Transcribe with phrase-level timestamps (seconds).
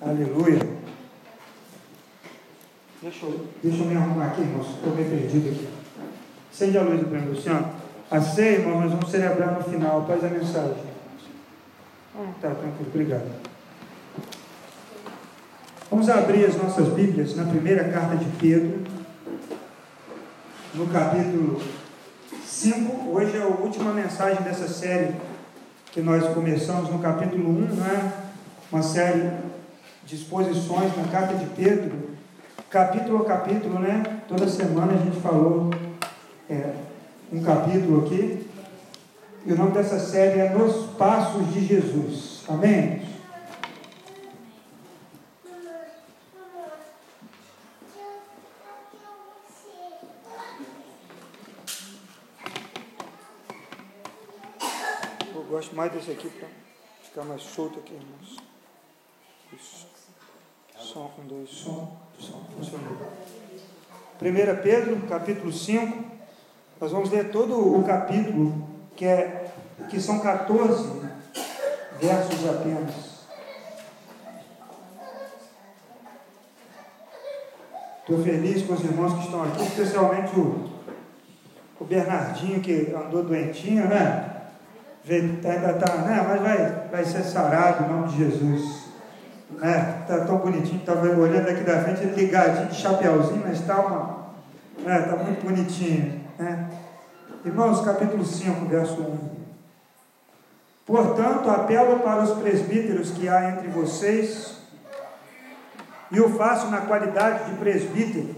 [0.00, 0.58] Aleluia.
[3.02, 4.70] Deixa eu, deixa eu me arrumar aqui, irmãos.
[4.70, 5.68] Estou meio perdido aqui.
[6.50, 7.70] Acende a luz do prêmio, Luciano.
[8.10, 10.84] A ceia, irmão, nós vamos celebrar no final, após a mensagem.
[12.16, 13.30] Ah, tá, tranquilo, obrigado.
[15.90, 18.82] Vamos abrir as nossas Bíblias na primeira carta de Pedro,
[20.74, 21.60] no capítulo
[22.42, 23.10] 5.
[23.10, 25.14] Hoje é a última mensagem dessa série
[25.92, 28.12] que nós começamos no capítulo 1, né?
[28.72, 29.30] uma série
[30.10, 32.10] de exposições na carta de Pedro,
[32.68, 34.02] capítulo a capítulo, né?
[34.26, 35.70] Toda semana a gente falou
[36.48, 36.74] é,
[37.32, 38.44] um capítulo aqui.
[39.46, 42.42] E o nome dessa série é Nos Passos de Jesus.
[42.48, 43.08] Amém?
[55.32, 56.48] Eu gosto mais desse aqui para
[57.04, 58.38] ficar mais solto aqui, irmãos.
[59.52, 59.99] Isso.
[60.80, 62.96] Som, um, dois, som, som, funcionou.
[64.20, 66.04] 1 Pedro, capítulo 5.
[66.80, 69.52] Nós vamos ler todo o capítulo, que, é,
[69.90, 71.02] que são 14
[72.00, 73.10] versos apenas.
[78.00, 80.70] Estou feliz com os irmãos que estão aqui, especialmente o,
[81.78, 84.48] o Bernardinho, que andou doentinho, né?
[85.06, 86.24] Ainda está, né?
[86.26, 88.79] Mas vai, vai ser sarado em nome de Jesus.
[89.58, 90.04] Né?
[90.06, 94.26] Tá tão bonitinho, estava olhando aqui da frente, ligadinho de chapéuzinho, mas está uma.
[94.78, 95.00] Né?
[95.00, 96.20] Tá muito bonitinho.
[96.38, 96.70] Né?
[97.44, 99.40] Irmãos, capítulo 5, verso 1.
[100.86, 104.58] Portanto, apelo para os presbíteros que há entre vocês,
[106.10, 108.34] e o faço na qualidade de presbítero,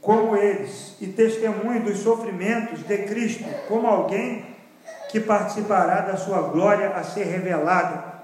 [0.00, 4.44] como eles, e testemunho dos sofrimentos de Cristo, como alguém
[5.10, 8.17] que participará da sua glória a ser revelada.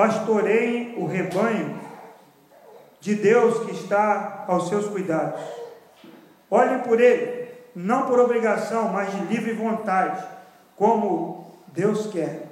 [0.00, 1.78] Pastoreiem o rebanho
[3.02, 5.42] de Deus que está aos seus cuidados.
[6.50, 10.24] Olhem por ele, não por obrigação, mas de livre vontade,
[10.74, 12.46] como Deus quer.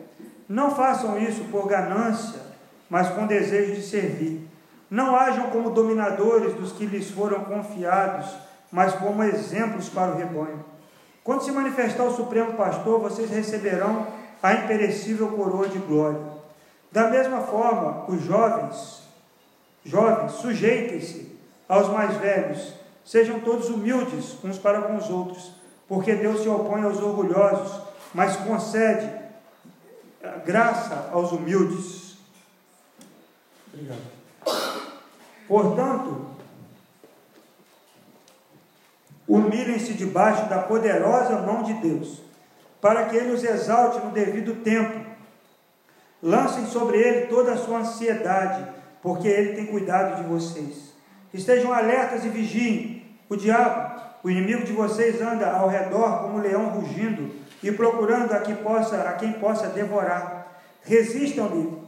[0.46, 2.38] Não façam isso por ganância,
[2.90, 4.46] mas com desejo de servir.
[4.90, 8.30] Não hajam como dominadores dos que lhes foram confiados,
[8.70, 10.62] mas como exemplos para o rebanho.
[11.24, 14.06] Quando se manifestar o Supremo Pastor, vocês receberão
[14.42, 16.37] a imperecível coroa de glória.
[16.90, 19.02] Da mesma forma, os jovens,
[19.84, 21.38] jovens, sujeitem-se
[21.68, 25.52] aos mais velhos, sejam todos humildes uns para com os outros,
[25.86, 27.80] porque Deus se opõe aos orgulhosos,
[28.14, 29.10] mas concede
[30.44, 32.16] graça aos humildes.
[33.72, 34.18] Obrigado.
[35.46, 36.26] Portanto,
[39.26, 42.20] humilhem-se debaixo da poderosa mão de Deus,
[42.80, 45.07] para que Ele os exalte no devido tempo.
[46.22, 48.66] Lancem sobre Ele toda a sua ansiedade,
[49.00, 50.92] porque Ele tem cuidado de vocês.
[51.32, 52.98] Estejam alertas e vigiem.
[53.28, 57.30] O diabo, o inimigo de vocês, anda ao redor como um leão rugindo
[57.62, 60.60] e procurando a, que possa, a quem possa devorar.
[60.82, 61.78] Resistam-lhe,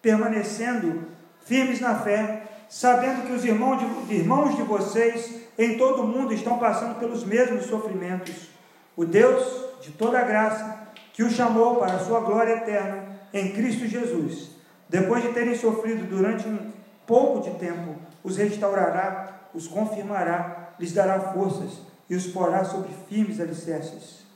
[0.00, 1.08] permanecendo
[1.44, 6.32] firmes na fé, sabendo que os irmãos de, irmãos de vocês em todo o mundo
[6.32, 8.50] estão passando pelos mesmos sofrimentos.
[8.94, 13.86] O Deus de toda graça, que os chamou para a sua glória eterna em Cristo
[13.86, 14.50] Jesus,
[14.88, 16.72] depois de terem sofrido durante um
[17.06, 23.40] pouco de tempo, os restaurará, os confirmará, lhes dará forças e os porá sobre firmes
[23.40, 24.26] alicerces.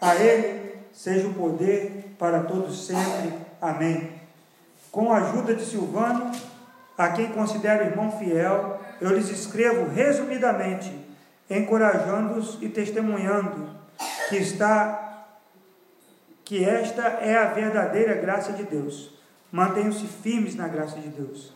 [0.00, 3.32] A Ele seja o poder para todos sempre.
[3.60, 4.12] Amém.
[4.90, 6.30] Com a ajuda de Silvano,
[6.96, 10.92] a quem considero irmão fiel, eu lhes escrevo resumidamente,
[11.50, 13.68] encorajando-os e testemunhando
[14.28, 15.13] que está
[16.44, 19.14] que esta é a verdadeira graça de Deus.
[19.50, 21.52] Mantenham-se firmes na graça de Deus.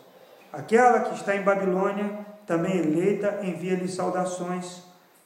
[0.53, 4.82] Aquela que está em Babilônia, também eleita, envia-lhe saudações,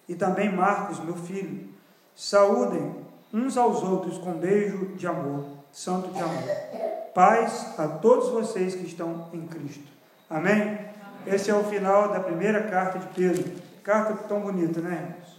[0.08, 1.68] e também Marcos, meu filho.
[2.16, 2.96] Saúdem
[3.32, 6.42] uns aos outros com beijo de amor, santo de amor.
[7.14, 9.86] Paz a todos vocês que estão em Cristo.
[10.28, 10.78] Amém?
[11.26, 13.52] Esse é o final da primeira carta de Pedro.
[13.82, 15.31] Carta tão bonita, né, irmãos?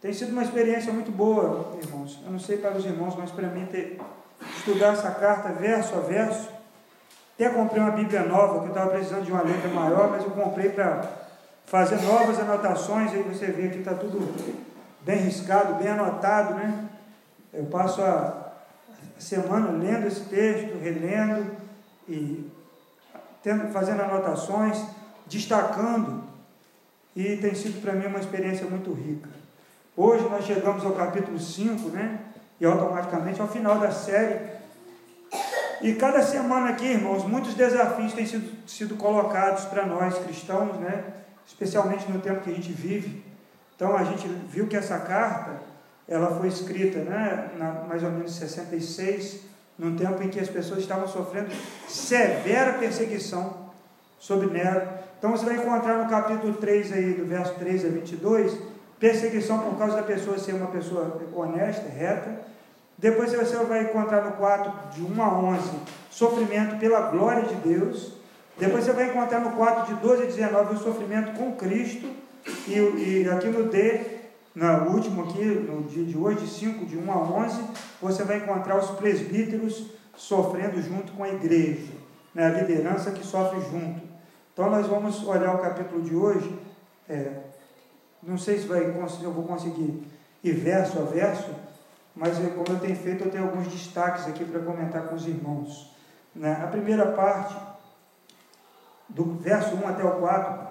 [0.00, 2.18] Tem sido uma experiência muito boa, irmãos.
[2.24, 4.00] Eu não sei para os irmãos, mas para mim ter,
[4.56, 6.48] estudar essa carta verso a verso.
[7.34, 10.30] Até comprei uma Bíblia nova, que eu estava precisando de uma letra maior, mas eu
[10.30, 11.02] comprei para
[11.66, 13.12] fazer novas anotações.
[13.12, 14.34] Aí você vê que está tudo
[15.02, 16.88] bem riscado, bem anotado, né?
[17.52, 18.52] Eu passo a
[19.18, 21.56] semana lendo esse texto, relendo
[22.08, 22.50] e
[23.42, 24.82] tendo, fazendo anotações,
[25.26, 26.24] destacando,
[27.14, 29.39] e tem sido para mim uma experiência muito rica.
[30.02, 32.20] Hoje nós chegamos ao capítulo 5, né?
[32.58, 34.40] E automaticamente ao final da série.
[35.82, 41.04] E cada semana aqui, irmãos, muitos desafios têm sido, sido colocados para nós cristãos, né?
[41.46, 43.22] especialmente no tempo que a gente vive.
[43.76, 45.60] Então a gente viu que essa carta,
[46.08, 49.40] ela foi escrita né, na, mais ou menos 66,
[49.78, 51.50] num tempo em que as pessoas estavam sofrendo
[51.86, 53.70] severa perseguição
[54.18, 54.80] sobre Nero.
[55.18, 59.78] Então você vai encontrar no capítulo 3 aí, do verso 3 a 22, perseguição por
[59.78, 62.42] causa da pessoa ser uma pessoa honesta, reta.
[62.98, 65.70] Depois você vai encontrar no 4, de 1 a 11,
[66.10, 68.12] sofrimento pela glória de Deus.
[68.58, 72.06] Depois você vai encontrar no 4, de 12 a 19, o sofrimento com Cristo.
[72.68, 74.00] E, e aqui no D,
[74.54, 77.62] no último aqui, no dia de hoje, 5, de 1 a 11,
[78.02, 81.92] você vai encontrar os presbíteros sofrendo junto com a igreja,
[82.34, 82.46] né?
[82.46, 84.02] a liderança que sofre junto.
[84.52, 86.54] Então nós vamos olhar o capítulo de hoje,
[87.08, 87.32] é,
[88.22, 90.06] não sei se vai, eu vou conseguir
[90.42, 91.54] ir verso a verso,
[92.14, 95.90] mas como eu tenho feito, eu tenho alguns destaques aqui para comentar com os irmãos.
[96.34, 96.60] Né?
[96.62, 97.56] A primeira parte,
[99.08, 100.68] do verso 1 até o 4,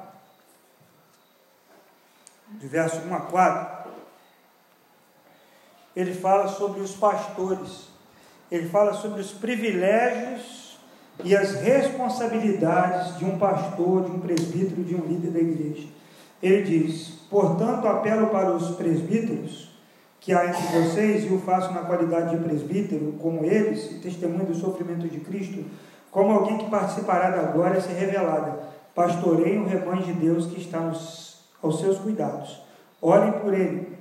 [2.51, 3.91] de verso 1 a 4,
[5.95, 7.89] ele fala sobre os pastores,
[8.51, 10.77] ele fala sobre os privilégios
[11.23, 15.87] e as responsabilidades de um pastor, de um presbítero, de um líder da igreja.
[16.41, 19.69] Ele diz: Portanto, apelo para os presbíteros
[20.19, 24.45] que há entre vocês, e o faço na qualidade de presbítero, como eles, e testemunho
[24.45, 25.63] do sofrimento de Cristo,
[26.11, 28.59] como alguém que participará da glória ser revelada.
[28.93, 32.61] Pastorei o rebanho de Deus que está nos, aos seus cuidados.
[33.01, 33.97] Olhem por ele,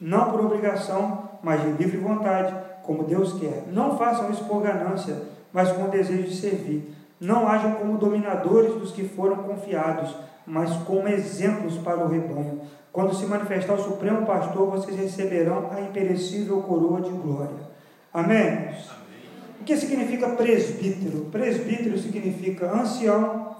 [0.00, 3.64] não por obrigação, mas de livre vontade, como Deus quer.
[3.70, 5.22] Não façam isso por ganância,
[5.52, 6.94] mas com desejo de servir.
[7.20, 10.14] Não hajam como dominadores dos que foram confiados,
[10.48, 12.60] mas como exemplos para o rebanho.
[12.90, 17.68] Quando se manifestar o Supremo Pastor, vocês receberão a imperecível coroa de glória.
[18.12, 18.40] Amém?
[18.40, 18.74] Amém.
[19.60, 21.26] O que significa presbítero?
[21.30, 23.54] Presbítero significa ancião,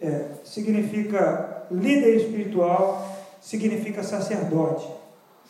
[0.00, 3.06] é, significa líder espiritual,
[3.40, 4.88] significa sacerdote.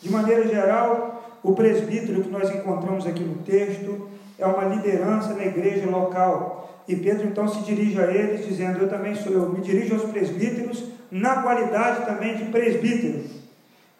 [0.01, 4.09] De maneira geral, o presbítero que nós encontramos aqui no texto
[4.39, 6.72] é uma liderança na igreja local.
[6.87, 10.03] E Pedro então se dirige a eles, dizendo: Eu também sou, eu me dirijo aos
[10.11, 13.23] presbíteros na qualidade também de presbítero.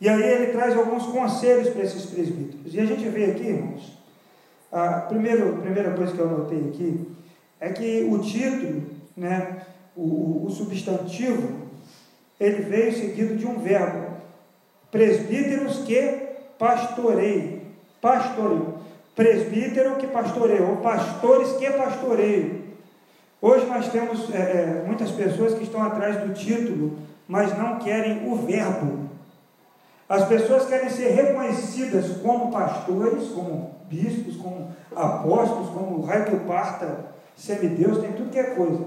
[0.01, 2.73] E aí ele traz alguns conselhos para esses presbíteros.
[2.73, 3.97] E a gente vê aqui, irmãos,
[4.71, 7.07] a primeira, primeira coisa que eu anotei aqui
[7.59, 8.83] é que o título,
[9.15, 9.61] né,
[9.95, 11.61] o, o substantivo,
[12.39, 14.17] ele veio seguido de um verbo.
[14.91, 16.19] Presbíteros que
[16.57, 17.61] pastoreiem.
[18.01, 18.73] Pastoreio.
[19.15, 22.62] Presbítero que pastoreia, ou pastores que pastoreiam.
[23.43, 26.97] Hoje nós temos é, é, muitas pessoas que estão atrás do título,
[27.27, 29.09] mas não querem o verbo.
[30.07, 37.07] As pessoas querem ser reconhecidas como pastores, como bispos, como apóstolos, como raio que parta,
[37.35, 38.85] semideus, tem tudo que é coisa.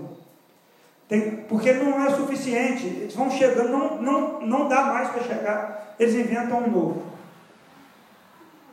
[1.06, 2.86] Tem, porque não é suficiente.
[2.86, 5.94] Eles vão chegando, não, não, não dá mais para chegar.
[6.00, 7.02] Eles inventam um novo.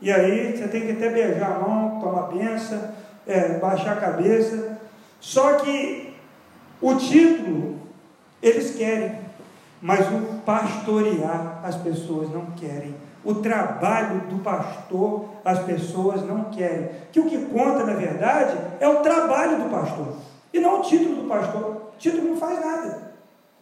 [0.01, 2.89] E aí você tem que até beijar a mão, tomar benção,
[3.27, 4.72] é, baixar a cabeça.
[5.23, 6.13] Só que
[6.81, 7.79] o título
[8.41, 9.19] eles querem,
[9.81, 12.93] mas o pastorear as pessoas não querem.
[13.23, 16.89] O trabalho do pastor as pessoas não querem.
[17.09, 20.17] Que o que conta, na verdade, é o trabalho do pastor
[20.53, 21.61] e não o título do pastor.
[21.63, 23.13] O título não faz nada.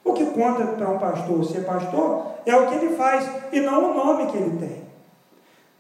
[0.04, 3.92] O que conta para um pastor ser pastor é o que ele faz e não
[3.92, 4.82] o nome que ele tem.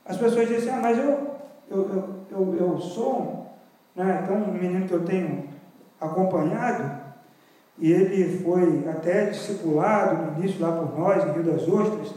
[0.05, 1.31] As pessoas dizem assim, ah, mas eu,
[1.71, 3.47] eu, eu, eu, eu sou,
[3.95, 5.50] né, então um menino que eu tenho
[6.01, 6.99] acompanhado,
[7.77, 12.13] e ele foi até discipulado no início lá por nós, em Rio das Ostras,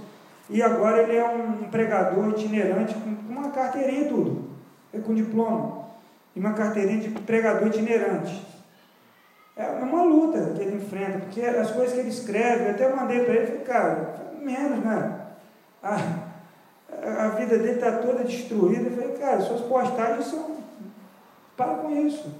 [0.50, 4.50] e agora ele é um pregador itinerante com uma carteirinha e tudo,
[4.92, 5.84] é com diploma,
[6.34, 8.54] e uma carteirinha de pregador itinerante.
[9.56, 13.20] É uma luta que ele enfrenta, porque as coisas que ele escreve, eu até mandei
[13.20, 15.20] para ele, falei, cara, menos, né?
[15.80, 15.94] A,
[17.24, 18.88] a vida dele está toda destruída.
[18.88, 20.56] Eu falei, cara, suas postagens são.
[21.56, 22.34] Para com isso.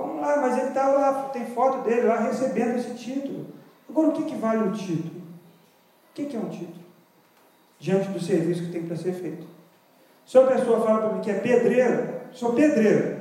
[0.00, 3.46] Vamos lá, mas ele está lá, tem foto dele lá recebendo esse título.
[3.86, 5.20] Agora, o que, que vale o título?
[5.20, 6.80] O que, que é um título?
[7.78, 9.46] Diante do serviço que tem para ser feito.
[10.24, 13.18] Se uma pessoa fala para mim que é pedreiro, sou pedreiro.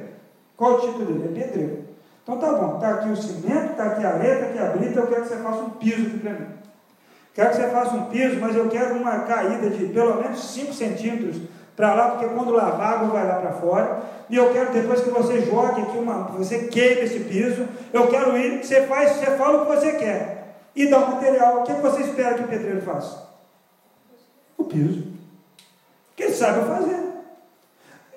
[0.55, 1.37] Qual o título dele?
[1.37, 1.83] É pedreiro.
[2.23, 5.07] Então tá bom, está aqui o cimento, está aqui a está aqui a brita, eu
[5.07, 6.47] quero que você faça um piso aqui para mim.
[7.33, 10.73] Quero que você faça um piso, mas eu quero uma caída de pelo menos 5
[10.73, 11.41] centímetros
[11.79, 14.01] para lá, porque quando lavar, a água vai lá para fora.
[14.29, 17.65] E eu quero depois que você jogue aqui uma, você queime esse piso.
[17.93, 20.57] Eu quero ir, você faz, você fala o que você quer.
[20.75, 21.61] E dá o material.
[21.61, 23.29] O que você espera que o pedreiro faça?
[24.57, 25.07] O piso.
[26.17, 26.99] Que ele saiba fazer.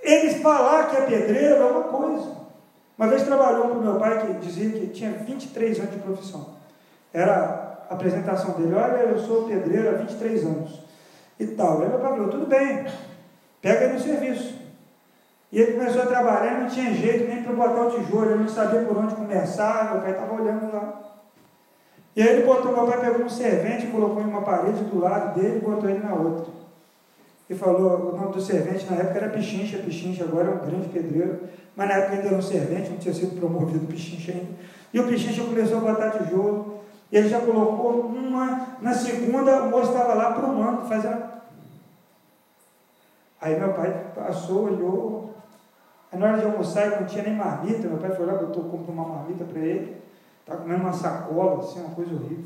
[0.02, 2.32] Ele falar que é pedreiro é uma coisa.
[2.98, 6.56] Uma vez trabalhou com meu pai que dizia que tinha 23 anos de profissão.
[7.12, 10.80] Era a apresentação dele, olha, eu sou pedreiro há 23 anos.
[11.38, 11.80] E tal.
[11.80, 12.86] Aí meu pai falou, tudo bem,
[13.62, 14.60] pega no serviço.
[15.52, 18.48] E ele começou a trabalhar, não tinha jeito nem para botar o tijolo, ele não
[18.48, 21.02] sabia por onde começar, meu pai estava olhando lá.
[22.16, 25.38] E aí ele botou, meu pai pegou um servente, colocou em uma parede do lado
[25.38, 26.52] dele e botou ele na outra.
[27.48, 30.88] E falou, o nome do servente na época era Pichincha, Pichincha agora é um grande
[30.88, 31.40] pedreiro,
[31.76, 34.52] mas na época ainda era um servente, não tinha sido promovido Pichincha ainda.
[34.92, 39.70] E o Pichincha começou a botar tijolo, e ele já colocou uma, na segunda o
[39.70, 41.41] moço estava lá prumando, fazendo.
[43.42, 45.34] Aí meu pai passou, olhou,
[46.12, 48.62] aí na hora de almoçar ele não tinha nem marmita, meu pai foi lá, botou,
[48.70, 50.00] comprou uma marmita para ele,
[50.38, 52.44] estava comendo uma sacola, assim, uma coisa horrível.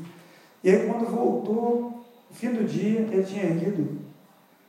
[0.63, 3.99] E aí quando voltou, no fim do dia, ele tinha erguido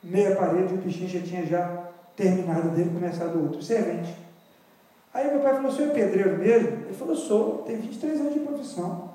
[0.02, 4.14] meia parede, o Pichincha tinha já terminado dele, começado outro, servente.
[5.14, 6.68] Aí meu pai falou, o senhor é pedreiro mesmo?
[6.84, 9.14] Ele falou, sou, tem 23 anos de profissão.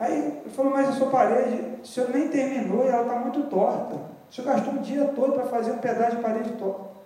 [0.00, 3.44] Aí ele falou, mas a sua parede, o senhor nem terminou e ela está muito
[3.44, 4.15] torta.
[4.30, 6.96] O senhor gastou o dia todo para fazer um pedaço de parede torta.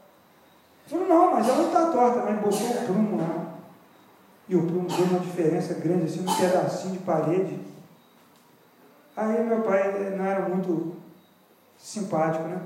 [0.90, 3.46] Ele falou, não, mas ela não está torta, mas botou o prumo lá.
[4.48, 7.58] E o prumo deu uma diferença grande, assim, um pedacinho de parede.
[9.16, 10.96] Aí meu pai não era muito
[11.78, 12.60] simpático, né?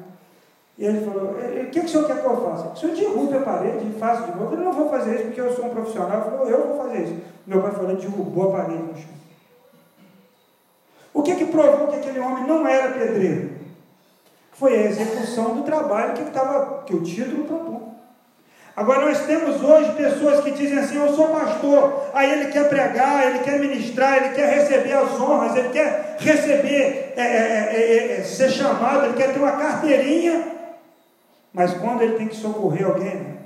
[0.77, 2.69] E ele falou, o que, que o senhor quer que eu faça?
[2.69, 4.45] O senhor derrube a parede e faça de novo.
[4.45, 6.21] Eu falei, não vou fazer isso porque eu sou um profissional.
[6.21, 7.23] Ele falou, eu vou fazer isso.
[7.47, 9.15] Meu pai falou, derrubou a parede no chão.
[11.13, 13.54] O que que provou que aquele homem não era pedreiro?
[14.55, 17.95] Foi a execução do trabalho que, estava, que o título propõe.
[18.77, 23.29] Agora nós temos hoje pessoas que dizem assim, eu sou pastor, aí ele quer pregar,
[23.29, 28.51] ele quer ministrar, ele quer receber as honras, ele quer receber, é, é, é, ser
[28.51, 30.49] chamado, ele quer ter uma carteirinha,
[31.53, 33.39] mas quando ele tem que socorrer alguém,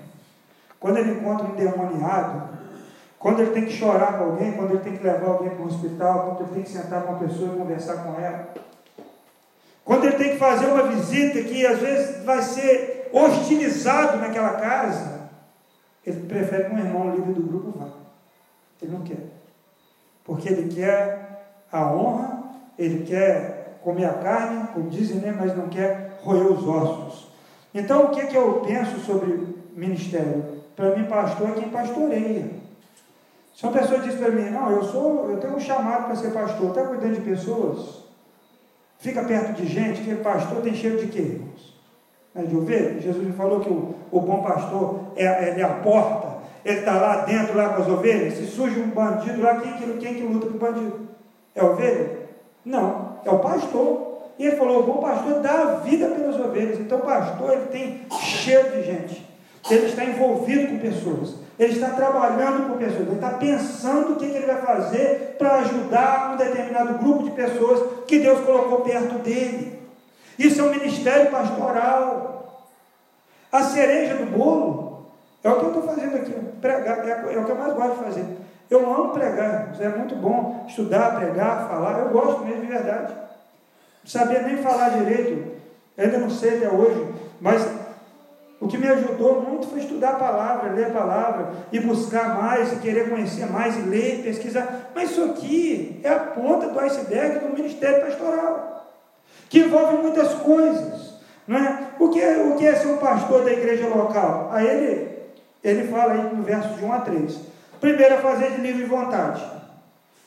[0.80, 2.48] quando ele encontra um endemoniado,
[3.18, 5.66] quando ele tem que chorar com alguém, quando ele tem que levar alguém para o
[5.66, 8.48] hospital, quando ele tem que sentar com uma pessoa e conversar com ela,
[9.88, 15.30] quando ele tem que fazer uma visita que às vezes vai ser hostilizado naquela casa,
[16.04, 17.88] ele prefere que um irmão líder do grupo vá.
[18.82, 19.30] Ele não quer.
[20.22, 22.42] Porque ele quer a honra,
[22.78, 25.34] ele quer comer a carne, como dizem, né?
[25.34, 27.28] mas não quer roer os ossos.
[27.72, 30.64] Então, o que, é que eu penso sobre ministério?
[30.76, 32.50] Para mim, pastor é quem pastoreia.
[33.56, 36.30] Se uma pessoa diz para mim, não, eu sou, eu tenho um chamado para ser
[36.30, 38.06] pastor, está cuidando de pessoas,
[38.98, 41.78] fica perto de gente, que pastor tem cheiro de quê, irmãos?
[42.34, 43.00] É de ovelha?
[43.00, 46.92] Jesus me falou que o, o bom pastor é, é, é a porta, ele está
[46.94, 48.34] lá dentro, lá com as ovelhas.
[48.34, 51.08] Se surge um bandido lá, quem que, quem que luta com o bandido?
[51.54, 52.18] É ovelha?
[52.64, 54.18] Não, é o pastor.
[54.38, 56.78] E ele falou: o bom pastor dá a vida pelas ovelhas.
[56.78, 59.26] Então, o pastor ele tem cheiro de gente.
[59.70, 61.36] Ele está envolvido com pessoas.
[61.58, 63.08] Ele está trabalhando com pessoas.
[63.08, 67.30] Ele está pensando o que, que ele vai fazer para ajudar um determinado grupo de
[67.32, 69.78] pessoas que Deus colocou perto dele.
[70.38, 72.64] Isso é um ministério pastoral.
[73.50, 75.06] A cereja do bolo
[75.42, 76.32] é o que eu estou fazendo aqui.
[76.60, 78.24] Pregar é, é o que eu mais gosto de fazer.
[78.70, 79.74] Eu amo pregar.
[79.80, 81.98] É muito bom estudar, pregar, falar.
[81.98, 83.14] Eu gosto mesmo de verdade.
[83.14, 85.58] Não sabia nem falar direito.
[85.96, 87.14] Ainda não sei até hoje.
[87.40, 87.66] Mas
[88.68, 92.70] o que me ajudou muito foi estudar a palavra, ler a palavra e buscar mais,
[92.70, 94.90] e querer conhecer mais, e ler, pesquisar.
[94.94, 98.92] Mas isso aqui é a ponta do iceberg do ministério pastoral
[99.48, 101.14] que envolve muitas coisas.
[101.46, 101.78] Não é?
[101.98, 104.50] o, que é, o que é ser um pastor da igreja local?
[104.52, 105.18] Aí ele,
[105.64, 107.40] ele fala aí no verso de 1 a 3.
[107.80, 109.42] Primeiro é fazer de livre vontade.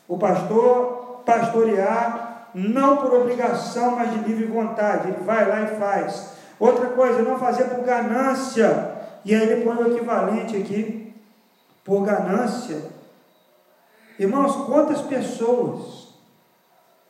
[0.07, 5.09] O pastor pastorear não por obrigação, mas de livre vontade.
[5.09, 6.30] Ele vai lá e faz.
[6.61, 8.99] Outra coisa, não fazer por ganância.
[9.25, 11.11] E aí ele põe o equivalente aqui,
[11.83, 12.83] por ganância.
[14.19, 16.09] Irmãos, quantas pessoas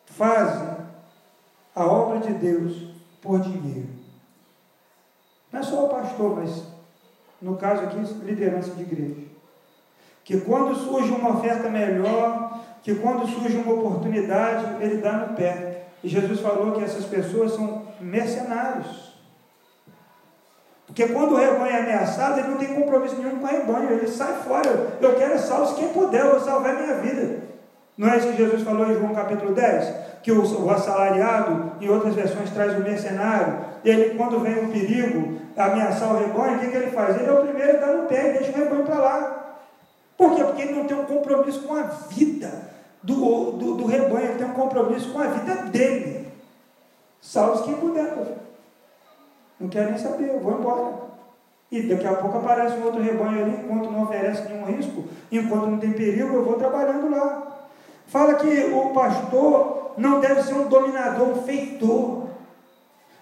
[0.06, 0.70] fazem
[1.76, 3.90] a obra de Deus por dinheiro.
[5.52, 6.64] Não é só o pastor, mas
[7.42, 9.28] no caso aqui, liderança de igreja.
[10.24, 15.88] Que quando surge uma oferta melhor, que quando surge uma oportunidade, ele dá no pé.
[16.02, 19.11] E Jesus falou que essas pessoas são mercenários.
[20.92, 24.08] Porque quando o rebanho é ameaçado, ele não tem compromisso nenhum com o rebanho, ele
[24.08, 24.98] sai fora.
[25.00, 27.40] Eu quero salvar quem puder, eu vou salvar minha vida.
[27.98, 30.12] Não é isso que Jesus falou em João capítulo 10?
[30.24, 33.60] que o, assalariado, em outras versões, traz o mercenário.
[33.84, 37.18] Ele, quando vem um perigo, ameaçar o rebanho, o que, que ele faz?
[37.18, 39.58] Ele é o primeiro a dar no pé e deixa o rebanho para lá.
[40.16, 40.44] Por quê?
[40.44, 42.52] Porque ele não tem um compromisso com a vida
[43.02, 46.28] do, do, do rebanho, ele tem um compromisso com a vida dele.
[47.20, 48.14] Salve quem puder.
[49.62, 50.94] Não quer nem saber, vou embora.
[51.72, 55.68] E daqui a pouco aparece um outro rebanho ali, enquanto não oferece nenhum risco, enquanto
[55.68, 57.48] não tem perigo, eu vou trabalhando lá.
[58.08, 62.24] Fala que o pastor não deve ser um dominador, um feitor.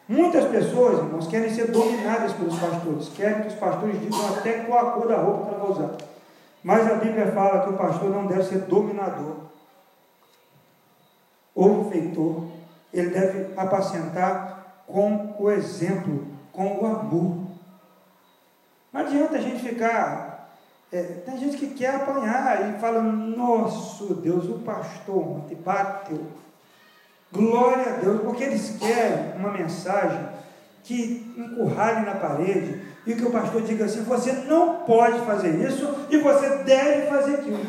[0.07, 4.87] Muitas pessoas, irmãos, querem ser dominadas pelos pastores, querem que os pastores digam até qual
[4.87, 5.97] a cor da roupa que ela vai usar.
[6.63, 9.35] Mas a Bíblia fala que o pastor não deve ser dominador
[11.53, 12.45] ou feitor,
[12.91, 14.58] ele deve apacentar
[14.91, 17.37] com o exemplo, com o amor.
[18.91, 20.57] Não adianta a gente ficar.
[20.91, 26.25] É, tem gente que quer apanhar e fala: Nosso Deus, o pastor ontem bateu.
[27.31, 30.27] Glória a Deus, porque eles querem uma mensagem
[30.83, 36.07] que encurrale na parede e que o pastor diga assim: Você não pode fazer isso
[36.09, 37.65] e você deve fazer aquilo.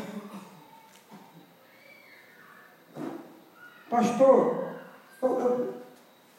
[3.90, 4.64] Pastor,
[5.20, 5.79] eu, eu,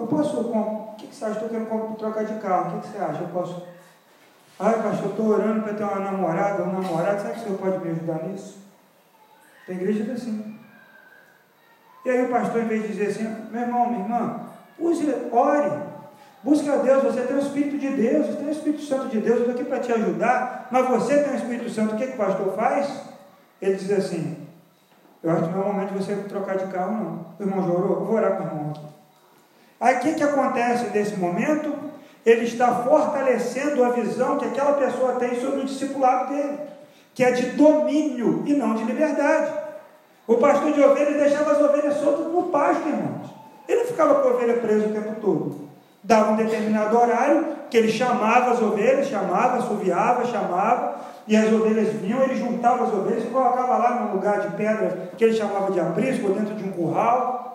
[0.02, 0.40] eu posso.
[0.40, 1.34] O que, que você acha?
[1.34, 2.70] Estou querendo trocar de carro.
[2.70, 3.22] O que, que você acha?
[3.22, 3.64] Eu posso.
[4.60, 7.22] Ai, pastor, estou orando para ter uma namorada um namorado.
[7.22, 8.60] Será que o senhor pode me ajudar nisso?
[9.66, 10.60] Tem igreja que é assim.
[12.06, 14.40] E aí o pastor, em vez de dizer assim, meu irmão, minha irmã,
[14.80, 15.72] use, ore,
[16.44, 19.20] busque a Deus, você tem o Espírito de Deus, você tem o Espírito Santo de
[19.20, 22.08] Deus, eu estou aqui para te ajudar, mas você tem o Espírito Santo, o que,
[22.08, 23.04] que o pastor faz?
[23.62, 24.48] Ele diz assim,
[25.24, 27.26] eu acho que não é o momento de você trocar de carro, não.
[27.40, 28.00] O irmão já orou?
[28.00, 29.01] Eu vou orar com o irmão aqui.
[29.82, 31.74] Aí o que, que acontece nesse momento?
[32.24, 36.60] Ele está fortalecendo a visão que aquela pessoa tem sobre o discipulado dele,
[37.16, 39.52] que é de domínio e não de liberdade.
[40.28, 43.28] O pastor de ovelhas deixava as ovelhas soltas no pasto, irmãos.
[43.68, 45.72] Ele ficava com a ovelha presa o tempo todo.
[46.04, 50.96] Dava um determinado horário que ele chamava as ovelhas, chamava, assoviava, chamava,
[51.28, 55.12] e as ovelhas vinham, ele juntava as ovelhas e colocava lá num lugar de pedra
[55.18, 57.51] que ele chamava de aprisco, dentro de um curral.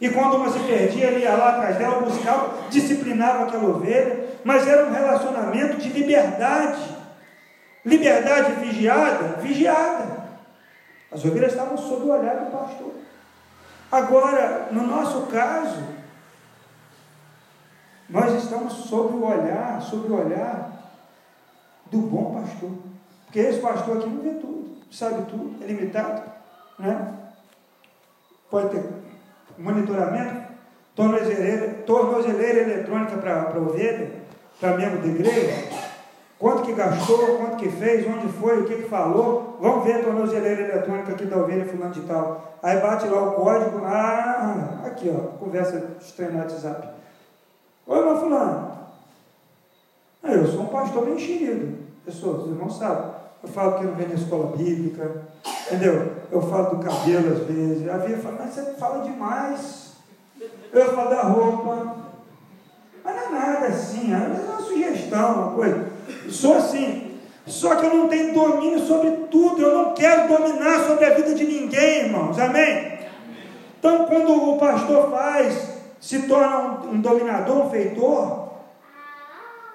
[0.00, 4.66] E quando uma se perdia, ele ia lá atrás dela, buscava, disciplinava aquela ovelha, mas
[4.66, 6.96] era um relacionamento de liberdade.
[7.84, 10.28] Liberdade vigiada, vigiada.
[11.10, 12.92] As ovelhas estavam sob o olhar do pastor.
[13.90, 15.82] Agora, no nosso caso,
[18.08, 20.70] nós estamos sob o olhar, sob o olhar
[21.86, 22.70] do bom pastor.
[23.24, 26.22] Porque esse pastor aqui não vê tudo, sabe tudo, é limitado.
[26.78, 27.14] Né?
[28.50, 29.07] Pode ter
[29.58, 30.48] monitoramento,
[30.94, 34.10] tornozeleira, tornozeleira eletrônica para ovelha,
[34.60, 35.88] para membro da igreja.
[36.38, 39.58] Quanto que gastou, quanto que fez, onde foi, o que, que falou.
[39.60, 42.58] Vamos ver a tornozeleira eletrônica aqui da ovelha fulano de tal.
[42.62, 46.88] Aí bate lá o código, ah, aqui ó, conversa estranha no WhatsApp.
[47.86, 48.78] Oi, meu fulano.
[50.22, 51.78] Ah, eu sou um pastor bem enxerido.
[52.04, 53.10] Pessoas, os irmãos sabem.
[53.42, 55.22] Eu falo que não venho na escola bíblica,
[55.70, 56.12] entendeu?
[56.32, 57.88] Eu falo do cabelo às vezes.
[57.88, 59.92] A Via fala, mas você fala demais.
[60.72, 61.96] Eu falo da roupa.
[63.04, 65.86] Mas não é nada assim, é uma sugestão, uma coisa.
[66.30, 67.18] Sou assim.
[67.46, 69.62] Só que eu não tenho domínio sobre tudo.
[69.62, 72.38] Eu não quero dominar sobre a vida de ninguém, irmãos.
[72.38, 72.98] Amém?
[73.78, 78.48] Então, quando o pastor faz, se torna um, um dominador, um feitor,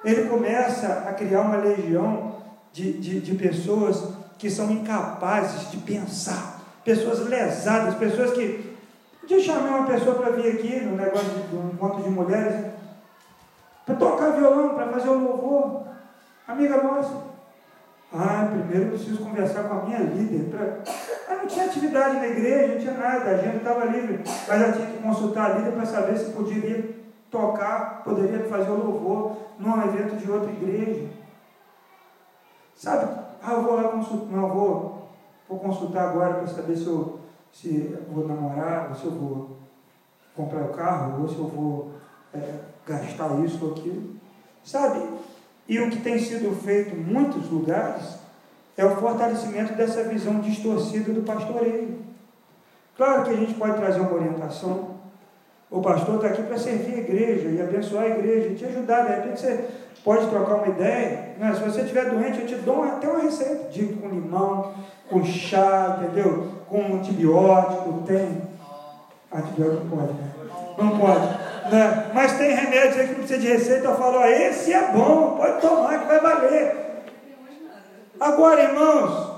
[0.03, 2.35] ele começa a criar uma legião
[2.71, 8.73] de, de, de pessoas que são incapazes de pensar, pessoas lesadas, pessoas que.
[9.23, 12.73] Um eu chamei uma pessoa para vir aqui no negócio de, um encontro de mulheres,
[13.85, 15.83] para tocar violão, para fazer o louvor.
[16.47, 17.33] Amiga nossa.
[18.13, 20.49] Ah, primeiro eu preciso conversar com a minha líder.
[20.51, 20.77] Pra...
[21.27, 24.21] Ah, não tinha atividade na igreja, não tinha nada, a gente estava livre.
[24.47, 26.95] Mas ela tinha que consultar a líder para saber se poderia
[27.31, 31.09] tocar, poderia fazer o louvor num evento de outra igreja.
[32.75, 33.22] Sabe?
[33.45, 35.09] Ah, eu vou lá consultar, não, vou,
[35.49, 37.19] vou consultar agora para saber se eu,
[37.51, 39.57] se vou namorar, ou se eu vou
[40.33, 41.91] comprar o carro, ou se eu vou
[42.33, 44.15] é, gastar isso ou aquilo.
[44.63, 45.09] Sabe?
[45.67, 48.15] E o que tem sido feito em muitos lugares
[48.77, 51.99] é o fortalecimento dessa visão distorcida do pastoreio.
[52.95, 54.93] Claro que a gente pode trazer uma orientação.
[55.69, 59.05] O pastor está aqui para servir a igreja e abençoar a igreja, e te ajudar.
[59.05, 59.69] De repente você
[60.03, 61.35] pode trocar uma ideia.
[61.37, 61.53] Né?
[61.55, 63.69] Se você estiver doente, eu te dou até uma receita.
[63.71, 64.73] Digo com limão,
[65.09, 66.49] com chá, entendeu?
[66.67, 68.41] Com antibiótico, tem.
[69.33, 70.31] Antibiótico não pode, né?
[70.77, 71.73] Não pode.
[71.73, 72.11] Né?
[72.13, 73.87] Mas tem remédios aí que não precisa de receita.
[73.87, 76.83] Eu falo, ó, esse é bom, pode tomar que vai valer.
[78.19, 79.33] Agora, irmãos,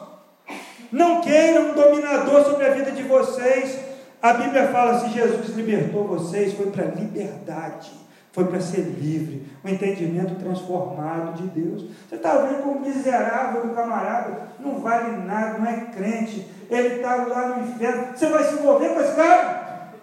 [0.92, 3.80] não queiram um dominador sobre a vida de vocês.
[4.22, 8.05] A Bíblia fala: se Jesus libertou vocês, foi para liberdade
[8.36, 11.86] foi para ser livre, o um entendimento transformado de Deus.
[12.10, 17.16] Você está vendo como miserável do camarada, não vale nada, não é crente, ele está
[17.16, 18.08] lá no inferno.
[18.14, 19.94] Você vai se envolver com esse cara?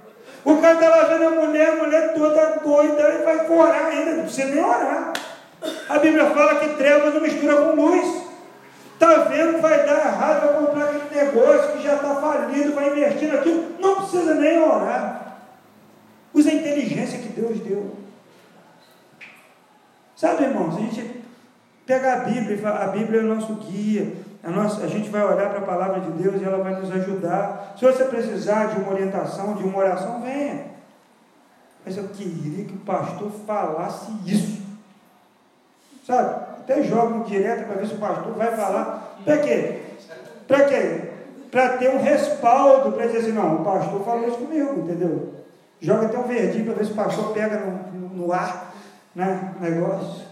[0.47, 4.12] O cara está lá vendo a mulher, a mulher toda doida, ele vai orar ainda,
[4.12, 5.12] não precisa nem orar.
[5.90, 8.23] A Bíblia fala que trevas não mistura com luz.
[8.95, 12.88] Está vendo que vai dar errado, vai comprar aquele negócio que já está falido, vai
[12.88, 15.37] investir naquilo, não precisa nem orar.
[16.33, 18.02] Usa a inteligência que Deus deu.
[20.22, 21.20] Sabe, irmãos, a gente
[21.85, 25.08] pega a Bíblia e fala, a Bíblia é o nosso guia, a, nossa, a gente
[25.08, 27.74] vai olhar para a palavra de Deus e ela vai nos ajudar.
[27.76, 30.66] Se você precisar de uma orientação, de uma oração, venha.
[31.85, 34.62] Mas eu queria que o pastor falasse isso.
[36.06, 36.37] Sabe?
[36.61, 39.18] Até jogo direto para ver se o pastor vai falar.
[39.24, 39.80] Para quê?
[40.46, 41.00] Para quê?
[41.50, 45.35] Para ter um respaldo, para dizer assim, não, o pastor falou isso comigo, entendeu?
[45.80, 48.71] Joga até um verdinho para ver se o pastor pega no, no ar,
[49.14, 49.55] né?
[49.61, 50.27] Negócio.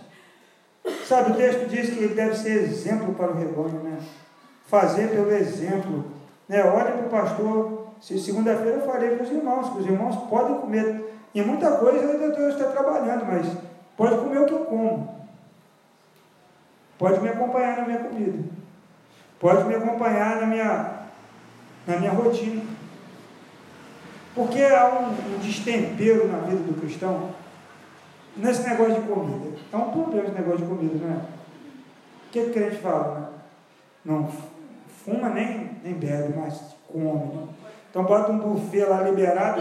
[1.04, 3.98] Sabe, o texto diz que ele deve ser exemplo para o rebanho, né?
[4.66, 6.04] Fazer pelo exemplo.
[6.48, 6.62] Né?
[6.64, 7.86] Olha para o pastor.
[8.00, 11.18] Se segunda-feira eu falei para os irmãos, que os irmãos podem comer.
[11.34, 13.46] E muita coisa Deus está trabalhando, mas
[13.96, 15.20] pode comer o que eu como.
[16.98, 18.44] Pode me acompanhar na minha comida.
[19.38, 20.90] Pode me acompanhar na minha,
[21.86, 22.62] na minha rotina.
[24.34, 27.30] Porque há um, um destempero na vida do cristão
[28.36, 29.58] nesse negócio de comida.
[29.72, 31.18] É um problema esse negócio de comida, não é?
[31.18, 33.26] O que o crente fala, né?
[34.04, 34.28] Não
[35.04, 37.34] fuma nem, nem bebe, mas come.
[37.34, 37.48] Né?
[37.90, 39.60] Então bota um buffet lá liberado.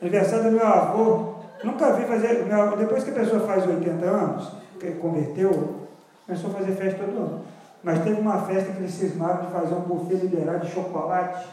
[0.00, 1.34] Aniversário do meu avô.
[1.62, 2.46] Nunca vi fazer.
[2.46, 5.86] Meu, depois que a pessoa faz 80 anos, que converteu,
[6.26, 7.44] começou a fazer festa todo ano.
[7.82, 11.46] Mas teve uma festa que eles cismaram de fazer um buffet liberado de chocolate.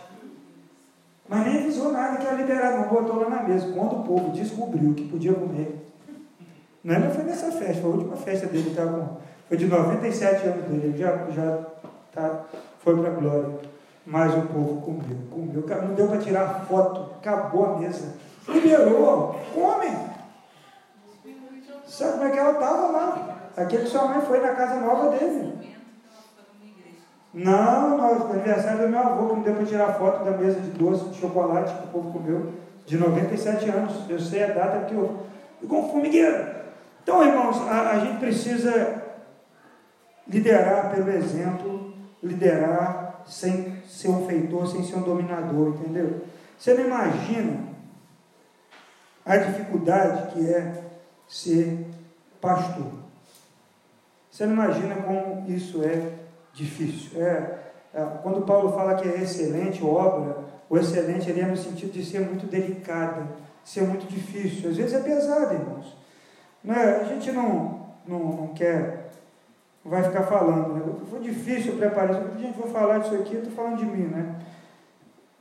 [1.27, 3.71] Mas nem avisou nada que era liberado, não botou lá na mesa.
[3.73, 5.86] Quando o povo descobriu que podia comer,
[6.87, 9.17] não, é, foi nessa festa, foi a última festa dele, tá com,
[9.49, 11.59] foi de 97 anos dele, ele já, já
[12.13, 12.45] tá,
[12.79, 13.49] foi para a glória.
[14.05, 18.13] Mas o povo comeu, comeu, não deu para tirar foto, acabou a mesa.
[18.47, 19.97] Liberou, come.
[21.85, 23.37] Sabe como é que ela estava lá?
[23.57, 25.75] Aquele que sua mãe foi na casa nova dele.
[27.33, 30.69] Não, no aniversário do meu avô, que não deu para tirar foto da mesa de
[30.69, 32.53] doce, de chocolate que o povo comeu,
[32.85, 34.09] de 97 anos.
[34.09, 35.17] Eu sei a data que eu.
[35.61, 36.57] Igual um formigueiro.
[37.07, 39.01] Então, irmãos, a, a gente precisa
[40.27, 46.19] liderar pelo exemplo, liderar sem ser um feitor, sem ser um dominador, entendeu?
[46.59, 47.59] Você não imagina
[49.25, 50.83] a dificuldade que é
[51.29, 51.87] ser
[52.41, 52.91] pastor.
[54.29, 56.11] Você não imagina como isso é
[56.51, 57.21] difícil.
[57.21, 57.59] É,
[57.93, 60.39] é, quando Paulo fala que é excelente obra,
[60.69, 63.27] o excelente ele é no sentido de ser muito delicada,
[63.63, 64.69] ser muito difícil.
[64.69, 65.95] Às vezes é pesado, irmãos.
[66.63, 66.99] Né?
[67.01, 69.11] A gente não, não, não quer,
[69.83, 70.73] vai ficar falando.
[70.73, 70.95] Né?
[71.09, 72.39] Foi difícil preparar isso.
[72.39, 74.07] Gente, vou falar disso aqui, estou falando de mim.
[74.07, 74.35] Né?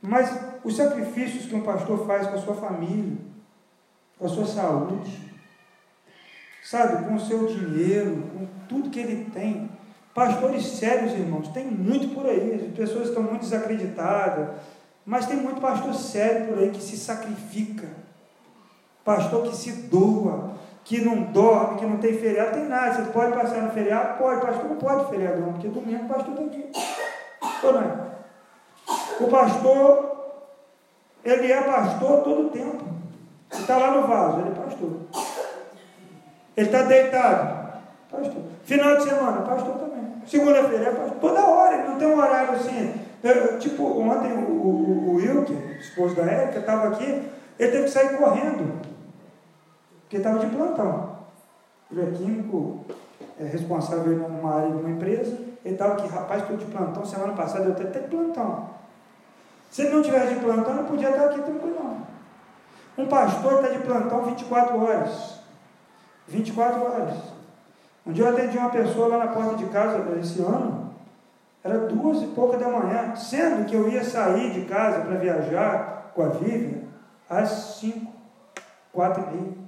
[0.01, 3.17] Mas os sacrifícios que um pastor faz com a sua família,
[4.17, 5.27] com a sua saúde,
[6.63, 9.69] sabe, com o seu dinheiro, com tudo que ele tem.
[10.13, 12.67] Pastores sérios, irmãos, tem muito por aí.
[12.69, 14.49] As pessoas estão muito desacreditadas,
[15.05, 17.87] mas tem muito pastor sério por aí que se sacrifica,
[19.05, 20.55] pastor que se doa,
[20.87, 22.93] que não dorme, que não tem feriado, tem nada.
[22.93, 24.17] Você pode passar no feriado?
[24.17, 26.71] Pode, pastor não pode feriado, não, porque domingo o pastor está aqui.
[27.63, 27.97] Ou não é?
[29.19, 30.45] O pastor,
[31.25, 32.85] ele é pastor todo o tempo.
[33.51, 34.91] Ele está lá no vaso, ele é pastor.
[36.55, 38.43] Ele está deitado, pastor.
[38.63, 40.21] Final de semana, pastor também.
[40.25, 41.17] Segunda-feira é pastor.
[41.19, 42.93] Toda hora, ele não tem um horário assim.
[43.21, 47.89] Eu, tipo, ontem o, o, o Wilker, esposo da Érica, estava aqui, ele teve que
[47.89, 48.87] sair correndo
[50.07, 51.17] porque estava de plantão.
[51.91, 52.85] Ele é químico,
[53.37, 55.37] é responsável numa área de uma empresa.
[55.65, 57.05] Ele estava aqui, rapaz, estou de plantão.
[57.05, 58.69] Semana passada eu até de plantão.
[59.69, 61.97] Se ele não tivesse de plantão, não podia estar aqui tranquilo.
[62.97, 65.39] Um pastor está de plantão 24 horas.
[66.27, 67.13] 24 horas.
[68.05, 70.95] Um dia eu atendi uma pessoa lá na porta de casa esse ano.
[71.61, 76.11] Era duas e pouca da manhã, sendo que eu ia sair de casa para viajar
[76.15, 76.87] com a Vivian
[77.29, 77.49] às
[77.81, 78.09] 5,
[78.93, 79.66] 4 e meia.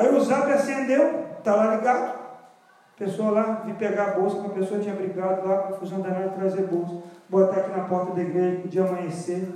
[0.00, 2.18] Aí o zap acendeu, está lá ligado.
[2.96, 7.02] Pessoa lá, vi pegar a bolsa, uma pessoa tinha brigado lá, confusão danada, trazer bolsa.
[7.28, 9.46] Botar aqui na porta da igreja, podia amanhecer.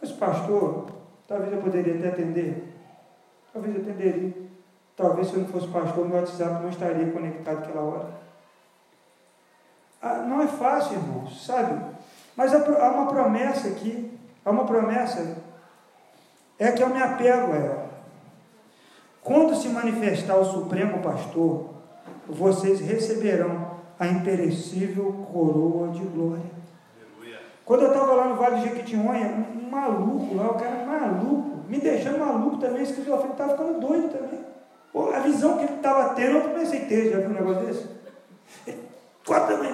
[0.00, 0.86] Mas pastor,
[1.26, 2.72] talvez eu poderia até atender.
[3.52, 4.32] Talvez eu atenderia.
[4.96, 8.08] Talvez se eu não fosse pastor, meu WhatsApp não estaria conectado naquela hora.
[10.00, 11.84] Ah, não é fácil, irmãos, sabe?
[12.36, 12.58] Mas há
[12.90, 14.16] uma promessa aqui.
[14.44, 15.41] Há uma promessa
[16.62, 17.90] é que eu me apego a ela.
[19.22, 21.70] Quando se manifestar o Supremo Pastor,
[22.26, 26.52] vocês receberão a imperecível coroa de glória.
[27.64, 31.78] Quando eu estava lá no Vale de Jequitinhonha, um, maluco lá, o cara maluco, me
[31.78, 34.40] deixando maluco também, esquizofrênico, estava ficando doido também.
[35.14, 37.88] A visão que ele estava tendo, eu pensei ter, já viu um negócio desse?
[39.24, 39.72] quatro da manhã.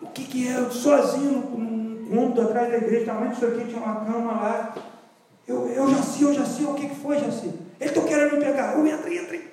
[0.00, 0.56] O que, que é?
[0.56, 4.74] Eu sozinho num cômodo atrás da igreja, tamanho disso aqui, tinha uma cama lá.
[5.48, 7.54] Eu, eu já sei, eu já sei, o que, que foi, já sei.
[7.80, 8.74] Ele está querendo me pegar.
[8.74, 9.48] Eu entrei, entrei.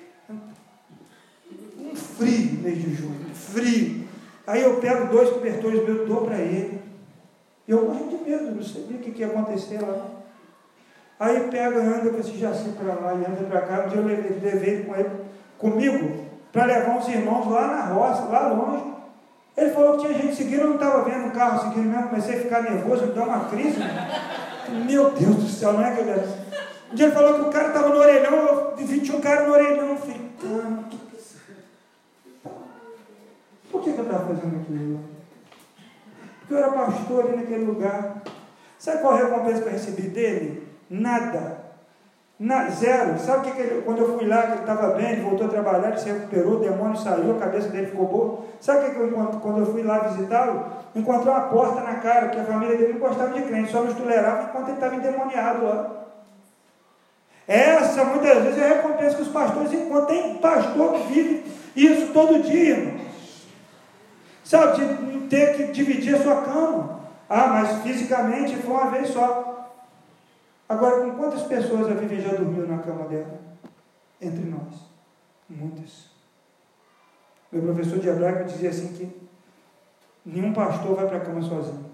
[1.78, 4.06] Um frio mês de junho, frio.
[4.46, 6.82] Aí eu pego dois cobertores meus, dou para ele.
[7.66, 10.06] Eu morri de medo, não sabia o que, que ia acontecer lá.
[11.18, 13.84] Aí pega, anda com esse Jaci para lá e anda para cá.
[13.86, 15.10] Um dia eu levei, levei com ele,
[15.58, 18.84] comigo para levar uns irmãos lá na roça, lá longe.
[19.56, 22.36] Ele falou que tinha gente seguindo, eu não estava vendo o carro seguindo mesmo, comecei
[22.36, 23.78] a ficar nervoso, me deu uma crise.
[24.70, 26.46] Meu Deus do céu, não é eu
[26.92, 29.46] Um dia ele falou que o cara estava no orelhão, eu vi tinha um cara
[29.46, 30.20] no orelhão, eu falei,
[33.70, 35.00] por que, que eu estava fazendo aquilo?
[36.40, 38.22] Porque eu era pastor ali naquele lugar.
[38.78, 40.68] Sabe qual a recompensa que eu recebi dele?
[40.88, 41.55] Nada.
[42.38, 43.18] Na, zero.
[43.18, 45.46] Sabe o que, que ele, quando eu fui lá, que ele estava bem, ele voltou
[45.46, 48.44] a trabalhar, ele se recuperou, o demônio saiu, a cabeça dele ficou boa.
[48.60, 50.66] Sabe o que, que eu quando eu fui lá visitá-lo?
[50.94, 53.94] Encontrei uma porta na cara, porque a família dele não gostava de crente, só nos
[53.94, 55.96] tolerava enquanto ele estava endemoniado lá.
[57.48, 60.06] Essa, muitas vezes, é a recompensa que os pastores encontram.
[60.06, 61.44] Tem pastor que vive
[61.76, 62.94] isso todo dia.
[64.42, 67.00] Sabe, de ter que dividir a sua cama.
[67.28, 69.55] Ah, mas fisicamente foi uma vez só.
[70.68, 73.38] Agora, com quantas pessoas a Vivi já dormiu na cama dela?
[74.20, 74.86] Entre nós.
[75.48, 76.10] Muitas.
[77.52, 79.28] Meu professor de hebraico dizia assim que
[80.24, 81.86] nenhum pastor vai para a cama sozinho.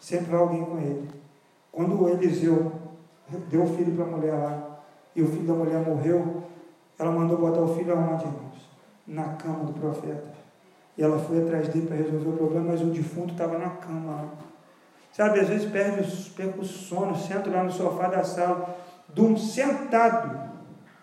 [0.00, 1.10] Sempre vai alguém com ele.
[1.70, 2.72] Quando o Eliseu
[3.50, 4.72] deu o filho para a mulher lá,
[5.14, 6.42] e o filho da mulher morreu,
[6.98, 8.70] ela mandou botar o filho aonde, irmãos?
[9.06, 10.32] Na cama do profeta.
[10.96, 14.12] E ela foi atrás dele para resolver o problema, mas o defunto estava na cama
[14.12, 14.28] lá.
[15.12, 18.76] Sabe, às vezes perde, perde o sono, sento lá no sofá da sala,
[19.08, 20.50] durmo sentado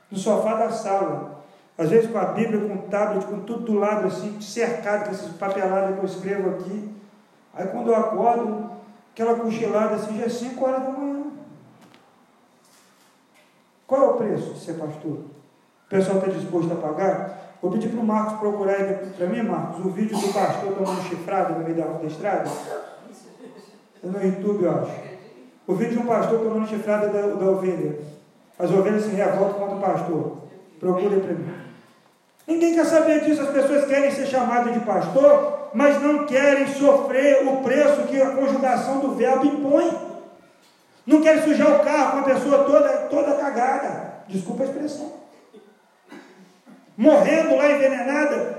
[0.09, 1.43] no sofá da sala.
[1.77, 5.11] Às vezes com a Bíblia, com o tablet, com tudo do lado assim, cercado com
[5.11, 6.93] essas papeladas que eu escrevo aqui.
[7.53, 8.71] Aí quando eu acordo,
[9.13, 11.23] aquela cochilada assim, já é 5 horas da manhã.
[13.85, 15.19] Qual é o preço de ser pastor?
[15.19, 17.57] O pessoal está disposto a pagar?
[17.61, 18.75] Vou pedir para o Marcos procurar
[19.17, 22.49] para mim, Marcos, o vídeo do pastor tomando chifrado no meio da estrada.
[24.03, 24.91] No YouTube, eu acho.
[25.67, 27.99] O vídeo de um pastor tomando chifrada da, da ovelha.
[28.57, 30.37] As ovelhas se revoltam contra o pastor.
[30.79, 31.53] Procure para mim.
[32.47, 33.41] Ninguém quer saber disso.
[33.41, 38.31] As pessoas querem ser chamadas de pastor, mas não querem sofrer o preço que a
[38.31, 39.91] conjugação do verbo impõe.
[41.05, 44.23] Não querem sujar o carro com a pessoa toda, toda cagada.
[44.27, 45.13] Desculpa a expressão.
[46.97, 48.57] Morrendo lá envenenada,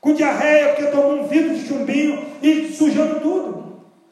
[0.00, 3.61] com diarreia, porque tomou um vidro de chumbinho e sujando tudo.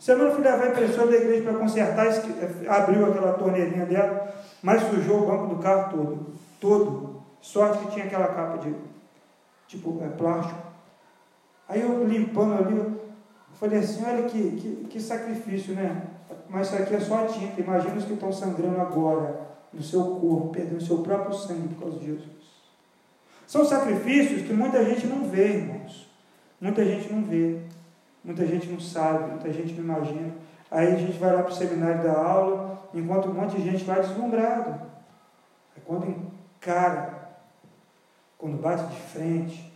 [0.01, 4.33] Semana eu fui levar a impressora da igreja para consertar, eh, abriu aquela torneirinha dela,
[4.63, 6.27] mas sujou o banco do carro todo.
[6.59, 7.23] Todo.
[7.43, 8.75] Sorte que tinha aquela capa de
[9.69, 10.59] tipo é, plástico.
[11.69, 12.99] Aí eu limpando ali, eu
[13.53, 16.03] falei assim, olha que, que, que sacrifício, né?
[16.49, 17.61] Mas isso aqui é só a tinta.
[17.61, 19.39] Imagina os que estão sangrando agora
[19.71, 22.41] no seu corpo, perdendo o seu próprio sangue por causa de Jesus.
[23.47, 26.09] São sacrifícios que muita gente não vê, irmãos.
[26.59, 27.61] Muita gente não vê.
[28.23, 30.33] Muita gente não sabe, muita gente não imagina.
[30.71, 33.85] Aí a gente vai lá para o seminário da aula, enquanto um monte de gente
[33.85, 34.81] vai deslumbrado.
[35.77, 37.31] É quando encara,
[38.39, 39.73] quando bate de frente,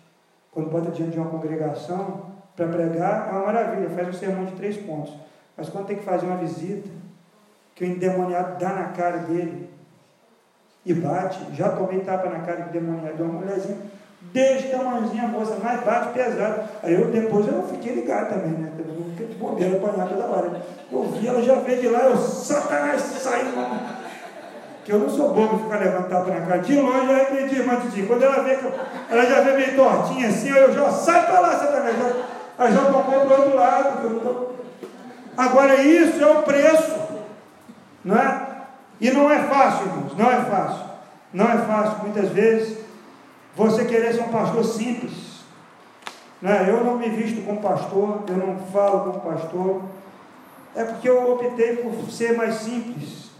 [0.52, 4.52] quando bota diante de uma congregação, para pregar é uma maravilha, faz um sermão de
[4.52, 5.12] três pontos.
[5.56, 6.88] Mas quando tem que fazer uma visita,
[7.74, 9.68] que o endemoniado dá na cara dele
[10.86, 13.78] e bate, já tomei tapa na cara do endemoniado de uma mulherzinha,
[14.32, 16.62] Desde tamanhozinho a moça, mais bate pesado.
[16.82, 18.72] Aí eu depois eu fiquei ligado também, né?
[18.78, 20.60] Eu não fiquei de bobeira apanhar toda hora.
[20.90, 23.46] Eu vi, ela já veio de lá, eu, Satanás, saiu.
[24.84, 26.58] Que eu não sou bobo ficar levantando tapa na cara.
[26.58, 28.72] De longe eu entendi, mas Didi, quando ela vê que eu,
[29.08, 31.96] ela já vê meio tortinha assim, eu já sai para lá, Satanás.
[32.58, 34.20] Ela já tomou para o outro lado.
[34.20, 34.54] Tô...
[35.36, 37.04] Agora isso é o preço.
[38.04, 38.46] Não é?
[39.00, 40.84] E não é fácil, irmãos, não é fácil.
[41.32, 42.83] Não é fácil, muitas vezes
[43.56, 45.34] você querer ser um pastor simples.
[46.42, 46.66] Né?
[46.68, 49.82] Eu não me visto como pastor, eu não falo como pastor.
[50.74, 53.30] É porque eu optei por ser mais simples.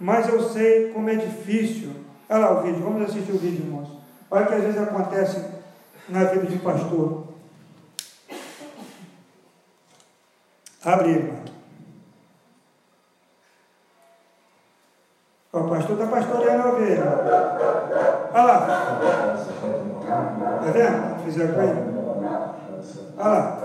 [0.00, 1.92] Mas eu sei como é difícil.
[2.28, 3.88] Olha lá o vídeo, vamos assistir o vídeo, irmãos.
[4.30, 5.44] Olha o que às vezes acontece
[6.08, 7.28] na vida de pastor.
[10.84, 11.32] Abre ele,
[15.52, 17.04] O pastor está pastoreando a ovelha.
[18.32, 18.98] Olha lá.
[20.60, 21.24] Está vendo?
[21.24, 21.92] Fizeram com ele?
[23.18, 23.58] Olha lá.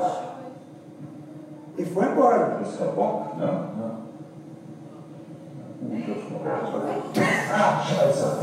[1.78, 2.60] E foi embora.
[2.62, 3.36] Isso é bom?
[3.38, 3.98] Não, não.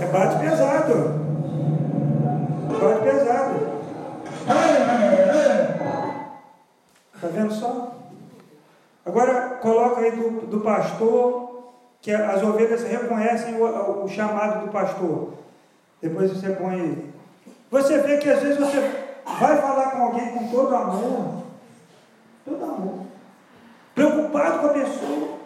[0.00, 0.94] É bate pesado.
[2.80, 3.74] Bate pesado.
[7.14, 7.92] Está vendo só?
[9.04, 11.43] Agora coloca aí do, do pastor,
[12.04, 15.32] que as ovelhas reconhecem o, o chamado do pastor.
[16.02, 17.14] Depois você põe aí.
[17.70, 18.78] Você vê que às vezes você
[19.24, 21.44] vai falar com alguém com todo amor,
[22.44, 23.06] todo amor,
[23.94, 25.38] preocupado com a pessoa.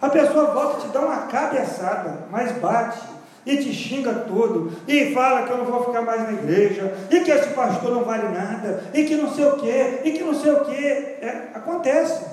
[0.00, 3.00] A pessoa volta e te dá uma cabeçada, mas bate
[3.44, 7.20] e te xinga todo, e fala que eu não vou ficar mais na igreja, e
[7.20, 10.34] que esse pastor não vale nada, e que não sei o que, e que não
[10.34, 10.84] sei o que.
[10.84, 12.24] É, acontece,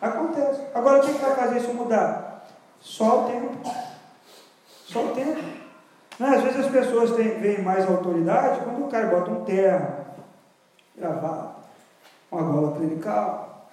[0.00, 0.60] acontece.
[0.72, 2.29] Agora o que vai fazer isso mudar?
[2.80, 3.70] Só o tempo.
[4.86, 5.40] Só o tempo.
[6.18, 10.04] Né, às vezes as pessoas têm, veem mais autoridade quando o cara bota um terno,
[10.94, 11.54] gravata,
[12.30, 13.70] uma gola clinical,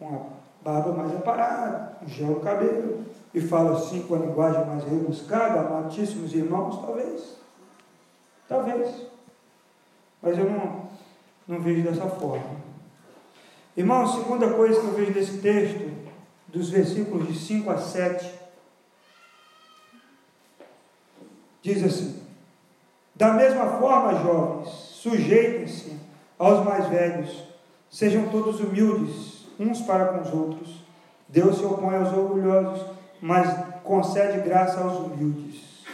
[0.00, 0.26] uma
[0.62, 6.32] barba mais aparada, um gel cabelo, e fala assim com a linguagem mais rebuscada, amadíssimos
[6.32, 7.36] irmãos, talvez.
[8.48, 9.06] Talvez.
[10.22, 10.88] Mas eu não,
[11.46, 12.70] não vejo dessa forma.
[13.76, 15.90] Irmão, segunda coisa que eu vejo desse texto,
[16.48, 18.39] dos versículos de 5 a 7,
[21.62, 22.22] diz assim:
[23.14, 25.98] Da mesma forma, jovens, sujeitem-se
[26.38, 27.44] aos mais velhos,
[27.90, 30.84] sejam todos humildes uns para com os outros.
[31.28, 35.84] Deus se opõe aos orgulhosos mas concede graça aos humildes.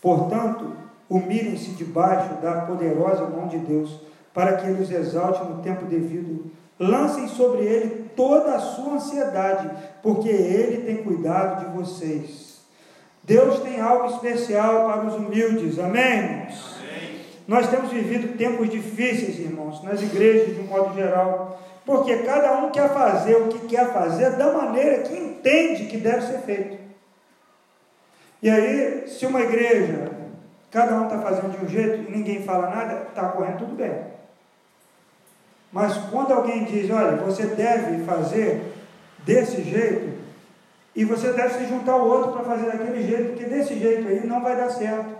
[0.00, 0.72] Portanto,
[1.08, 3.98] humilhem-se debaixo da poderosa mão de Deus,
[4.34, 6.50] para que ele os exalte no tempo devido.
[6.78, 9.70] Lancem sobre ele toda a sua ansiedade,
[10.02, 12.45] porque ele tem cuidado de vocês.
[13.26, 16.76] Deus tem algo especial para os humildes, amém, irmãos?
[16.78, 17.20] Amém.
[17.48, 21.60] Nós temos vivido tempos difíceis, irmãos, nas igrejas de um modo geral.
[21.84, 26.24] Porque cada um quer fazer o que quer fazer da maneira que entende que deve
[26.24, 26.78] ser feito.
[28.40, 30.10] E aí, se uma igreja,
[30.70, 33.92] cada um está fazendo de um jeito e ninguém fala nada, está correndo tudo bem.
[35.72, 38.72] Mas quando alguém diz, olha, você deve fazer
[39.24, 40.15] desse jeito,
[40.96, 44.26] e você deve se juntar ao outro para fazer daquele jeito, porque desse jeito aí
[44.26, 45.14] não vai dar certo.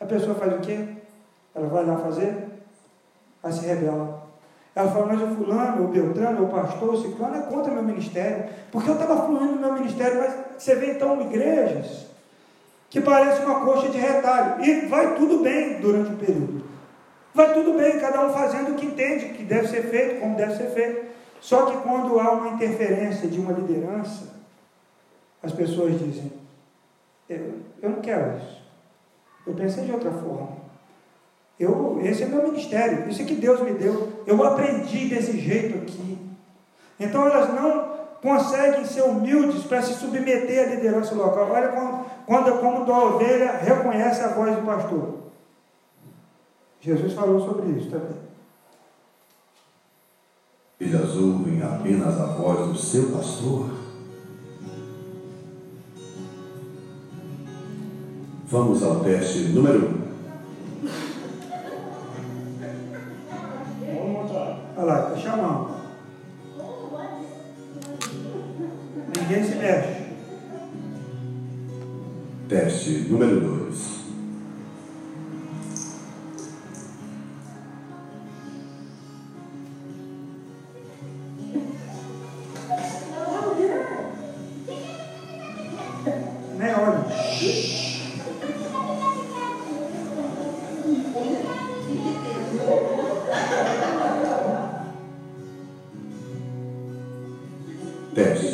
[0.00, 0.78] A pessoa faz o quê?
[1.52, 2.46] Ela vai lá fazer,
[3.42, 4.28] ela se rebela.
[4.76, 8.44] Ela fala, mas o fulano, o Beltrano, o pastor, o ciclano é contra meu ministério.
[8.70, 12.06] Porque eu estava fluindo no meu ministério, mas você vê então igrejas
[12.88, 14.64] que parecem uma coxa de retalho.
[14.64, 16.62] E vai tudo bem durante o período.
[17.34, 20.56] Vai tudo bem, cada um fazendo o que entende que deve ser feito, como deve
[20.56, 21.08] ser feito.
[21.40, 24.37] Só que quando há uma interferência de uma liderança,
[25.42, 26.32] as pessoas dizem,
[27.28, 28.62] eu, eu não quero isso.
[29.46, 30.58] Eu pensei de outra forma.
[31.58, 34.22] Eu, esse é meu ministério, isso é que Deus me deu.
[34.26, 36.18] Eu aprendi desse jeito aqui.
[37.00, 41.50] Então elas não conseguem ser humildes para se submeter à liderança local.
[41.50, 45.18] Olha quando, quando como a ovelha reconhece a voz do pastor.
[46.80, 48.28] Jesus falou sobre isso também.
[50.80, 53.87] Eles ouvem apenas a voz do seu pastor.
[58.50, 59.98] Vamos ao teste número 1.
[63.92, 64.16] Um.
[64.74, 65.70] Olha lá, está chamando.
[69.18, 70.08] Ninguém se mexe.
[72.48, 73.98] Teste número 2.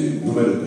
[0.00, 0.63] número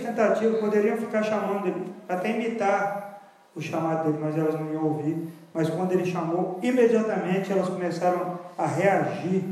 [0.00, 3.22] tentativas poderiam ficar chamando ele, até imitar
[3.56, 5.28] o chamado dele, mas elas não iam ouvir.
[5.52, 9.44] Mas quando ele chamou, imediatamente elas começaram a reagir.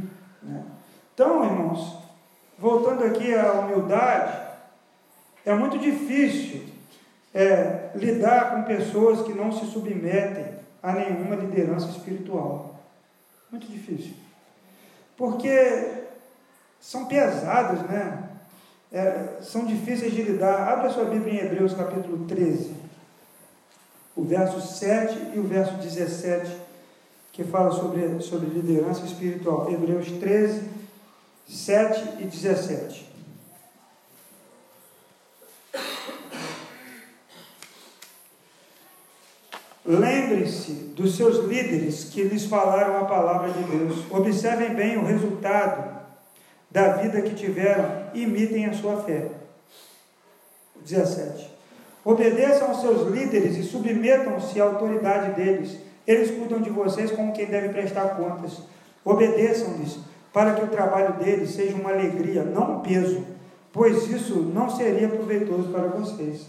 [0.43, 0.63] Né?
[1.15, 1.99] Então, irmãos,
[2.59, 4.41] voltando aqui à humildade,
[5.45, 6.65] é muito difícil
[7.35, 10.47] é, lidar com pessoas que não se submetem
[10.83, 12.75] a nenhuma liderança espiritual.
[13.51, 14.22] Muito difícil.
[15.23, 16.03] Porque
[16.81, 18.29] são pesadas, né?
[18.91, 20.69] É, são difíceis de lidar.
[20.69, 22.75] Abra sua Bíblia em Hebreus capítulo 13,
[24.17, 26.57] o verso 7 e o verso 17,
[27.31, 29.71] que fala sobre, sobre liderança espiritual.
[29.71, 30.69] Hebreus 13,
[31.49, 33.12] 7 e 17.
[39.99, 44.11] Lembre-se dos seus líderes que lhes falaram a palavra de Deus.
[44.11, 46.01] Observem bem o resultado
[46.71, 49.29] da vida que tiveram imitem a sua fé.
[50.83, 51.47] 17.
[52.03, 55.77] Obedeçam aos seus líderes e submetam-se à autoridade deles.
[56.07, 58.63] Eles cuidam de vocês como quem deve prestar contas.
[59.05, 59.99] Obedeçam-lhes
[60.33, 63.23] para que o trabalho deles seja uma alegria, não um peso,
[63.71, 66.47] pois isso não seria proveitoso para vocês.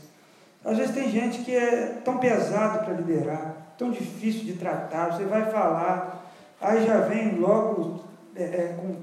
[0.63, 5.25] Às vezes tem gente que é tão pesado para liderar, tão difícil de tratar, você
[5.25, 6.25] vai falar,
[6.61, 8.01] aí já vem logo
[8.35, 8.95] é, é, com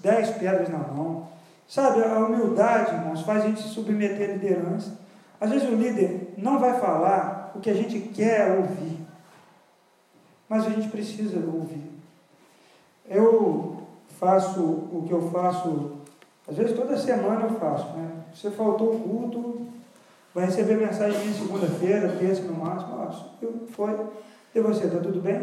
[0.00, 1.28] dez pedras na mão.
[1.66, 4.98] Sabe, a humildade, irmãos, faz a gente se submeter à liderança.
[5.40, 8.98] Às vezes o líder não vai falar o que a gente quer ouvir,
[10.48, 11.90] mas a gente precisa ouvir.
[13.08, 13.82] Eu
[14.18, 15.98] faço o que eu faço,
[16.48, 17.86] às vezes toda semana eu faço.
[17.96, 18.10] Né?
[18.34, 19.67] Você faltou o culto,
[20.34, 23.34] Vai receber mensagem minha segunda-feira, terça no máximo.
[23.40, 23.96] Eu, foi.
[24.54, 25.40] E você, está tudo bem?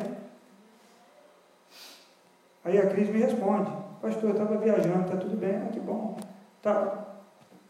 [2.64, 3.72] Aí a Cris me responde,
[4.02, 5.56] pastor, eu estava viajando, está tudo bem?
[5.56, 6.18] Ah, que bom.
[6.62, 7.06] Tá.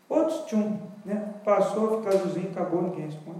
[0.07, 1.33] Outros tchum, né?
[1.43, 3.39] Passou, fica azulzinho, acabou, ninguém responde.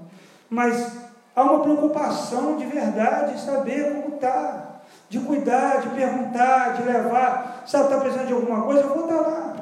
[0.50, 0.98] Mas
[1.36, 7.64] há uma preocupação de verdade, saber como está, de cuidar, de perguntar, de levar.
[7.66, 8.82] Sabe, está precisando de alguma coisa?
[8.82, 9.56] Eu vou estar tá lá.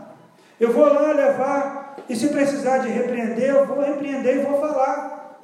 [0.59, 5.39] Eu vou lá levar e se precisar de repreender, eu vou repreender e vou falar.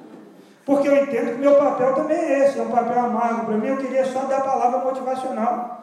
[0.64, 3.46] Porque eu entendo que meu papel também é esse, é um papel amargo.
[3.46, 5.80] Para mim, eu queria só dar a palavra motivacional.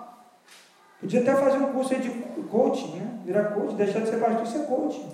[1.00, 2.10] Podia até fazer um curso de
[2.50, 3.20] coaching, né?
[3.26, 5.06] Virar coach, deixar de ser pastor e ser coach.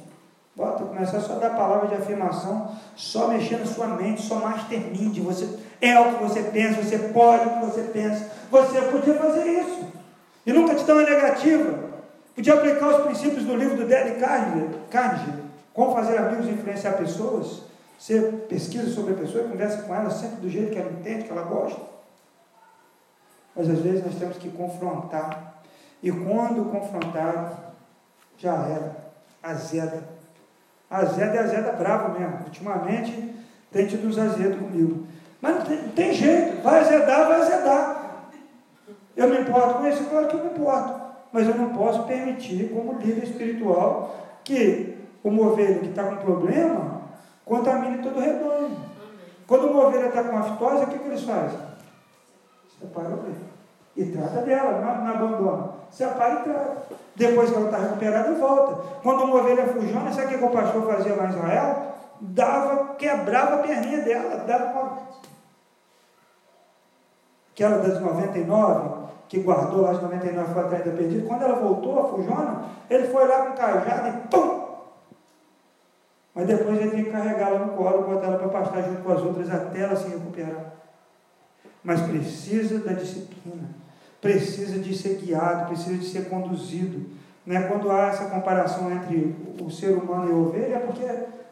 [0.55, 5.17] Bota, começar só a dar palavra de afirmação, só mexer na sua mente, só mastermind.
[5.19, 5.49] Você
[5.81, 8.29] é o que você pensa, você pode o que você pensa.
[8.51, 9.87] Você podia fazer isso.
[10.45, 11.79] E nunca te dá uma negativa.
[12.35, 14.19] Podia aplicar os princípios do livro do Dale
[14.91, 15.42] Carnegie,
[15.73, 17.63] como fazer amigos e influenciar pessoas.
[17.97, 21.23] Você pesquisa sobre a pessoa e conversa com ela sempre do jeito que ela entende,
[21.23, 21.81] que ela gosta.
[23.55, 25.61] Mas às vezes nós temos que confrontar.
[26.01, 27.73] E quando confrontar,
[28.37, 29.03] já era.
[29.41, 30.03] Azeda.
[30.89, 32.39] Azeda é azeda brava mesmo.
[32.45, 33.33] Ultimamente
[33.71, 35.07] tem tido uns azedos comigo.
[35.41, 36.61] Mas não tem, não tem jeito.
[36.61, 38.29] Vai azedar, vai azedar.
[39.15, 40.03] Eu me importo com isso?
[40.05, 41.01] Claro que eu me importo.
[41.31, 44.92] Mas eu não posso permitir, como líder espiritual, que
[45.23, 47.01] uma ovelha que está com problema
[47.45, 48.77] contamine todo o rebanho.
[49.47, 51.59] Quando uma ovelha está com aftose, o que, que eles fazem?
[52.79, 53.53] Separa a ovelha.
[53.95, 55.69] E trata dela, não, não abandona.
[55.91, 56.77] Separa e trata.
[57.15, 58.75] Depois que ela está recuperada, volta.
[59.03, 61.93] Quando uma ovelha fujona, sabe o que o pastor fazia lá em Israel?
[62.21, 65.13] Dava, quebrava a perninha dela, dava uma.
[67.51, 68.89] Aquela das 99,
[69.27, 73.07] que guardou lá as 99 foi atrás da perdida, quando ela voltou, a fujona, ele
[73.09, 74.62] foi lá com o cajado e pum!
[76.35, 79.21] Mas depois ele tem que carregá-la no colo, botar ela para pastar junto com as
[79.21, 80.73] outras até ela se recuperar.
[81.83, 83.69] Mas precisa da disciplina,
[84.19, 87.05] precisa de ser guiado, precisa de ser conduzido.
[87.45, 87.67] Né?
[87.67, 91.05] Quando há essa comparação entre o ser humano e a ovelha, é porque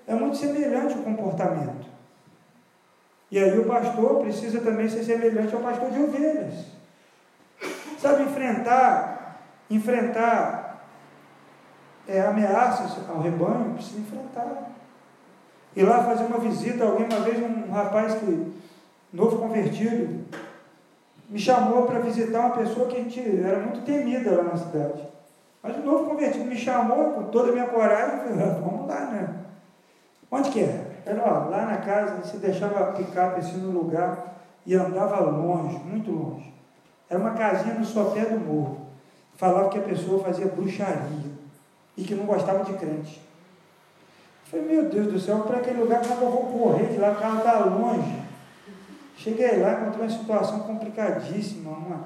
[0.08, 1.92] é muito semelhante o comportamento.
[3.30, 6.66] E aí o pastor precisa também ser semelhante ao pastor de ovelhas.
[8.00, 10.61] Sabe, enfrentar, enfrentar
[12.08, 14.72] é, ameaças ao rebanho, precisa enfrentar.
[15.76, 18.54] Ir lá fazer uma visita alguém, uma vez um rapaz que,
[19.14, 20.26] novo convertido,
[21.30, 25.08] me chamou para visitar uma pessoa que a gente era muito temida lá na cidade.
[25.64, 29.00] Mas o novo convertido me chamou com toda a minha coragem falei, ah, vamos lá,
[29.06, 29.36] né?
[30.30, 30.88] Onde que é?
[31.06, 36.12] Era lá na casa, se deixava a picape assim no lugar e andava longe, muito
[36.12, 36.54] longe.
[37.10, 38.88] Era uma casinha no sopé do morro.
[39.36, 41.31] Falava que a pessoa fazia bruxaria
[42.02, 43.22] e que não gostava de crente.
[44.46, 47.16] Falei, meu Deus do céu, para aquele lugar, como eu vou correr de lá, o
[47.16, 48.22] carro está longe.
[49.16, 52.06] Cheguei lá, encontrei uma situação complicadíssima, uma,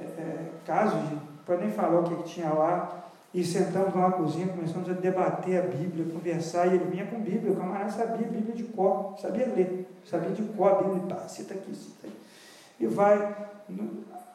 [0.00, 1.16] é, é, casos de,
[1.46, 5.60] para nem falar o que, que tinha lá, e sentamos na cozinha, começamos a debater
[5.60, 9.16] a Bíblia, conversar, e ele vinha com Bíblia, o camarada sabia a Bíblia de cor,
[9.20, 12.12] sabia ler, sabia de cor a Bíblia, cita aqui, cita aí.
[12.80, 13.16] E vai,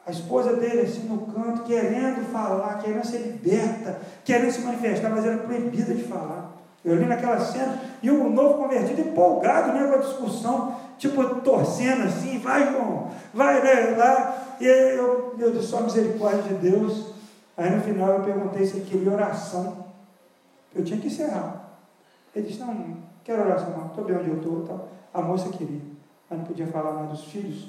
[0.06, 5.26] A esposa dele assim no canto, querendo falar, querendo ser liberta, querendo se manifestar, mas
[5.26, 6.52] era proibida de falar.
[6.84, 12.04] Eu li naquela cena, e o novo convertido empolgado né, com a discussão, tipo torcendo
[12.04, 17.12] assim, vai João, vai né, lá, e eu, meu Deus, só misericórdia de Deus.
[17.56, 19.86] Aí no final eu perguntei se ele queria oração.
[20.74, 21.78] Eu tinha que encerrar.
[22.34, 24.62] Ele disse, não, quero oração, não, estou bem onde eu estou.
[24.62, 24.88] Tal.
[25.12, 25.80] A moça queria,
[26.28, 27.68] mas não podia falar mais dos filhos.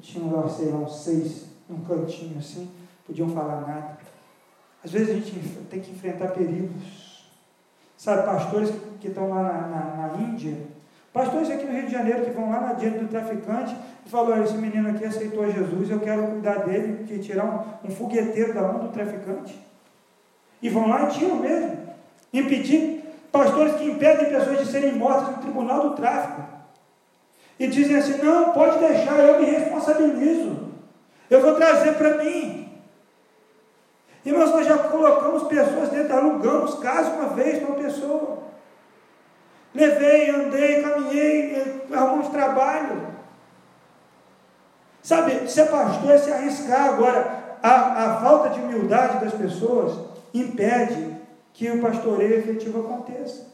[0.00, 2.70] Tinham lá, sei lá, uns seis, num cantinho assim,
[3.06, 3.98] podiam falar nada.
[4.84, 5.32] Às vezes a gente
[5.68, 7.06] tem que enfrentar perigos
[7.96, 10.54] Sabe, pastores que estão lá na, na, na, Índia,
[11.12, 14.42] pastores aqui no Rio de Janeiro que vão lá na diante do traficante e falam,
[14.42, 18.62] esse menino aqui aceitou Jesus, eu quero cuidar dele, que tirar um, um fogueteiro da
[18.62, 19.58] mão do traficante.
[20.60, 21.78] E vão lá e tiram mesmo.
[22.32, 23.02] Impedir
[23.32, 26.42] pastores que impedem pessoas de serem mortas no tribunal do tráfico.
[27.58, 30.65] E dizem assim, não, pode deixar, eu me responsabilizo.
[31.30, 32.82] Eu vou trazer para mim.
[34.24, 38.38] Irmãos, nós já colocamos pessoas dentro, alugamos casa uma vez para uma pessoa.
[39.74, 43.06] Levei, andei, caminhei, arrumamos trabalho.
[45.02, 46.94] Sabe, ser pastor é se arriscar.
[46.94, 49.96] Agora, a, a falta de humildade das pessoas
[50.34, 51.16] impede
[51.52, 53.46] que o pastoreio efetivo aconteça.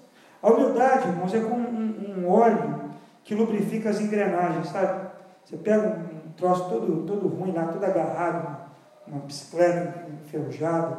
[0.42, 2.90] A humildade, irmãos, é como um, um óleo
[3.22, 5.08] que lubrifica as engrenagens, sabe?
[5.44, 6.00] Você pega
[6.32, 8.62] troço todo, todo ruim lá, todo agarrado
[9.06, 10.98] uma bicicleta enferrujada,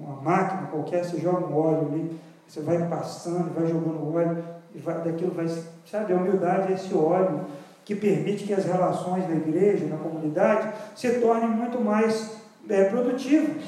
[0.00, 4.42] uma máquina qualquer, você joga um óleo ali, você vai passando, vai jogando óleo,
[4.74, 5.46] e vai, daquilo vai,
[5.84, 7.44] sabe, a humildade é esse óleo
[7.84, 12.36] que permite que as relações na igreja, na comunidade, se tornem muito mais
[12.68, 13.62] é, produtivas.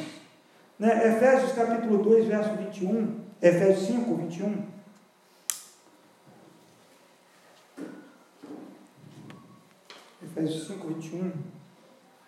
[0.78, 1.08] Né?
[1.08, 4.56] Efésios capítulo 2, verso 21, Efésios 5, 21.
[10.34, 11.32] Efésios 5, 21.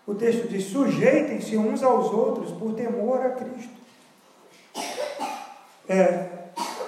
[0.07, 3.73] O texto diz: sujeitem-se uns aos outros por temor a Cristo.
[5.89, 6.29] É,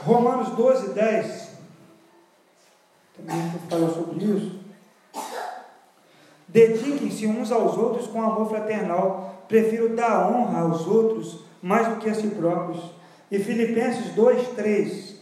[0.02, 1.48] Romanos 12, 10.
[3.16, 4.60] Também fala sobre isso.
[6.46, 9.44] Dediquem-se uns aos outros com amor fraternal.
[9.48, 12.90] Prefiro dar honra aos outros mais do que a si próprios.
[13.30, 15.15] E Filipenses 2, 3.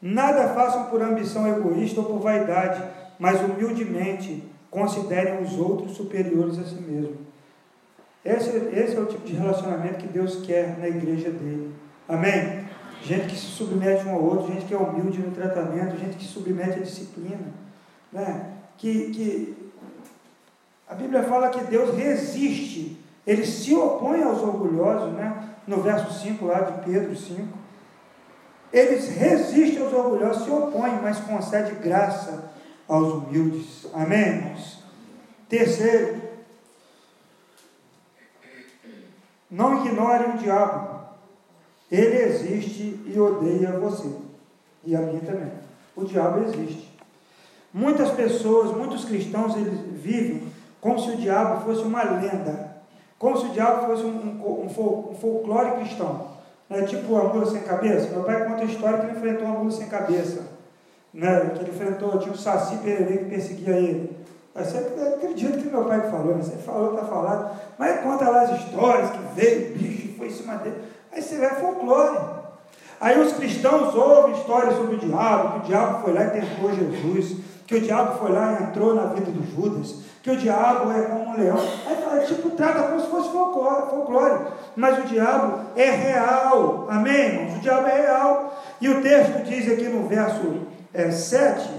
[0.00, 2.82] Nada façam por ambição egoísta ou por vaidade,
[3.18, 7.16] mas humildemente considerem os outros superiores a si mesmo.
[8.24, 11.74] Esse, esse é o tipo de relacionamento que Deus quer na igreja dele.
[12.08, 12.66] Amém?
[13.02, 16.24] Gente que se submete um ao outro, gente que é humilde no tratamento, gente que
[16.24, 17.52] se submete à disciplina.
[18.12, 18.52] Né?
[18.76, 19.72] Que, que
[20.88, 25.48] a Bíblia fala que Deus resiste, ele se opõe aos orgulhosos, né?
[25.66, 27.46] no verso 5 lá de Pedro 5.
[28.72, 32.50] Eles resistem aos orgulhosos, se opõem, mas concede graça
[32.86, 33.86] aos humildes.
[33.94, 34.54] Amém?
[35.48, 36.20] Terceiro,
[39.50, 40.98] não ignore o diabo.
[41.90, 44.10] Ele existe e odeia você.
[44.84, 45.50] E a mim também.
[45.96, 46.88] O diabo existe.
[47.72, 52.76] Muitas pessoas, muitos cristãos, eles vivem como se o diabo fosse uma lenda.
[53.18, 56.37] Como se o diabo fosse um, um, um folclore cristão.
[56.70, 58.10] É tipo a mula sem cabeça.
[58.10, 60.42] Meu pai conta a história que ele enfrentou uma mula sem cabeça.
[61.12, 61.52] Né?
[61.54, 64.18] Que ele enfrentou, tinha um saci pererê que perseguia ele.
[64.54, 66.42] Você acredita que meu pai falou, né?
[66.42, 70.32] você falou, está falado, mas conta lá as histórias que veio, o bicho foi em
[70.32, 70.82] cima dele.
[71.12, 72.18] Aí você vê folclore.
[73.00, 76.74] Aí os cristãos ouvem histórias sobre o diabo, que o diabo foi lá e tentou
[76.74, 80.92] Jesus, que o diabo foi lá e entrou na vida do Judas, que o diabo
[80.92, 81.58] é como um leão.
[81.86, 84.52] Aí fala, tipo, trata como se fosse folclore.
[84.76, 86.86] Mas o diabo é real.
[86.90, 87.56] Amém, irmãos?
[87.56, 88.62] O diabo é real.
[88.78, 91.70] E o texto diz aqui no verso é, 7: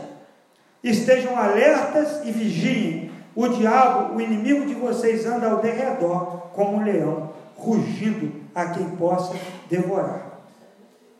[0.84, 3.12] Estejam alertas e vigiem.
[3.36, 8.90] O diabo, o inimigo de vocês, anda ao derredor como um leão, rugindo a quem
[8.92, 9.36] possa
[9.70, 10.24] devorar.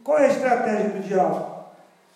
[0.04, 1.46] Qual é a estratégia do diabo?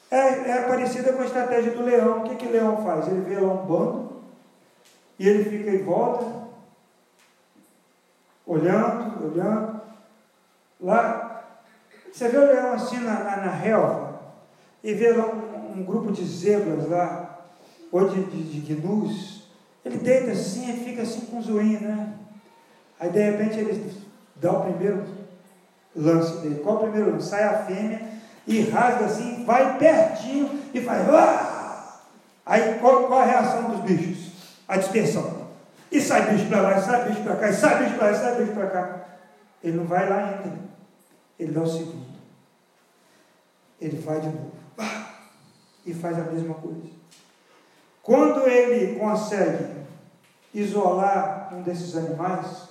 [0.09, 2.19] É, é parecida com a estratégia do leão.
[2.19, 3.07] O que, que o leão faz?
[3.07, 4.12] Ele vê lá um bando
[5.19, 6.25] e ele fica em volta,
[8.45, 9.81] olhando, olhando.
[10.79, 11.43] Lá,
[12.11, 14.21] você vê o leão assim na, na, na relva,
[14.83, 17.47] e vê um, um, grupo de zebras lá,
[17.91, 19.43] ou de, de, de gnus.
[19.85, 22.13] Ele deita assim e fica assim com o zoinho, né?
[22.99, 23.93] Aí de repente ele
[24.35, 25.03] dá o primeiro
[25.95, 26.61] lance dele.
[26.63, 27.29] Qual o primeiro lance?
[27.29, 28.01] Sai a fêmea
[28.45, 31.07] e rasga assim, vai pertinho e faz.
[31.09, 32.01] Ah!
[32.45, 34.22] Aí qual, qual a reação dos bichos?
[34.67, 35.47] A dispersão.
[35.91, 38.41] E sai bicho para lá, sai bicho para cá, e sai bicho para lá, sai
[38.41, 39.05] bicho para cá.
[39.63, 40.59] Ele não vai lá ainda.
[41.39, 42.05] Ele dá o segundo.
[43.79, 44.51] Ele vai de novo.
[45.85, 46.81] e faz a mesma coisa.
[48.01, 49.83] Quando ele consegue
[50.53, 52.69] isolar um desses animais,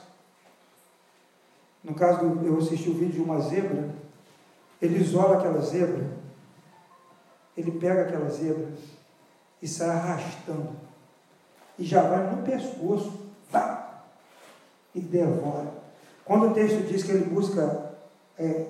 [1.83, 3.91] no caso, eu assisti o vídeo de uma zebra,
[4.81, 6.05] ele isola aquela zebra,
[7.57, 8.69] ele pega aquela zebra
[9.61, 10.71] e sai arrastando,
[11.79, 13.23] e já vai no pescoço,
[14.95, 15.73] e devora.
[16.25, 17.93] Quando o texto diz que ele busca
[18.39, 18.67] é,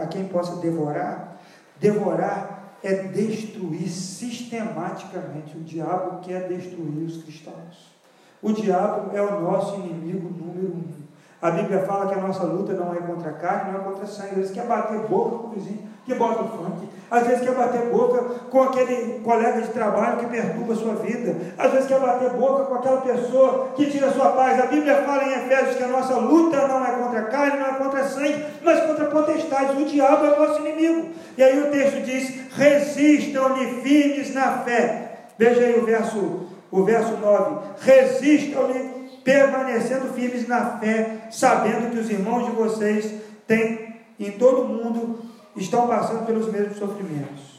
[0.00, 1.40] a quem possa devorar,
[1.76, 5.56] devorar é destruir sistematicamente.
[5.56, 7.92] O diabo quer destruir os cristãos.
[8.40, 11.08] O diabo é o nosso inimigo número um.
[11.42, 14.04] A Bíblia fala que a nossa luta não é contra a carne, não é contra
[14.04, 14.30] a sangue.
[14.30, 16.88] Às vezes quer bater boca com o vizinho que bota o funk.
[17.10, 21.36] Às vezes quer bater boca com aquele colega de trabalho que perturba a sua vida.
[21.56, 24.58] Às vezes quer bater boca com aquela pessoa que tira a sua paz.
[24.58, 27.74] A Bíblia fala em Efésios que a nossa luta não é contra carne, não é
[27.74, 29.78] contra sangue, mas contra potestades.
[29.78, 31.08] O diabo é o nosso inimigo.
[31.36, 35.26] E aí o texto diz: resistam-lhe firmes na fé.
[35.38, 37.56] Veja aí o verso, o verso 9.
[37.80, 43.14] Resistam-lhe permanecendo firmes na fé, sabendo que os irmãos de vocês
[43.46, 45.27] têm em todo mundo
[45.58, 47.58] estão passando pelos mesmos sofrimentos.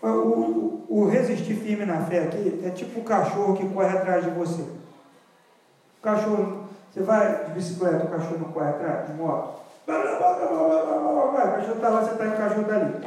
[0.00, 4.24] O, o, o, resistir firme na fé aqui é tipo o cachorro que corre atrás
[4.24, 4.62] de você.
[4.62, 9.60] O cachorro, você vai de bicicleta, o cachorro não corre atrás, de moto.
[9.86, 9.92] O
[11.34, 13.06] cachorro está lá, você está e o cachorro está ali.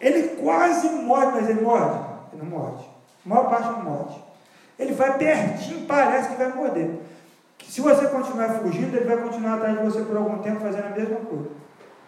[0.00, 2.00] Ele quase morde, mas ele morde?
[2.32, 2.84] Ele não morde.
[3.24, 4.24] A maior parte não morde.
[4.78, 6.90] Ele vai pertinho, parece que vai morder.
[7.64, 10.90] Se você continuar fugindo, ele vai continuar atrás de você por algum tempo fazendo a
[10.90, 11.50] mesma coisa.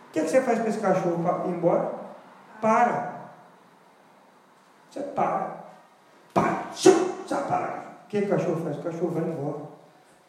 [0.09, 1.93] O que, é que você faz para esse cachorro ir embora?
[2.61, 3.31] Para.
[4.91, 5.65] Você para.
[6.33, 6.65] Para.
[7.27, 7.89] Já para.
[8.05, 8.79] O que o cachorro faz?
[8.79, 9.61] O cachorro vai embora.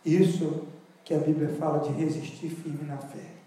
[0.05, 0.67] Isso
[1.05, 3.39] que a Bíblia fala de resistir firme na fé.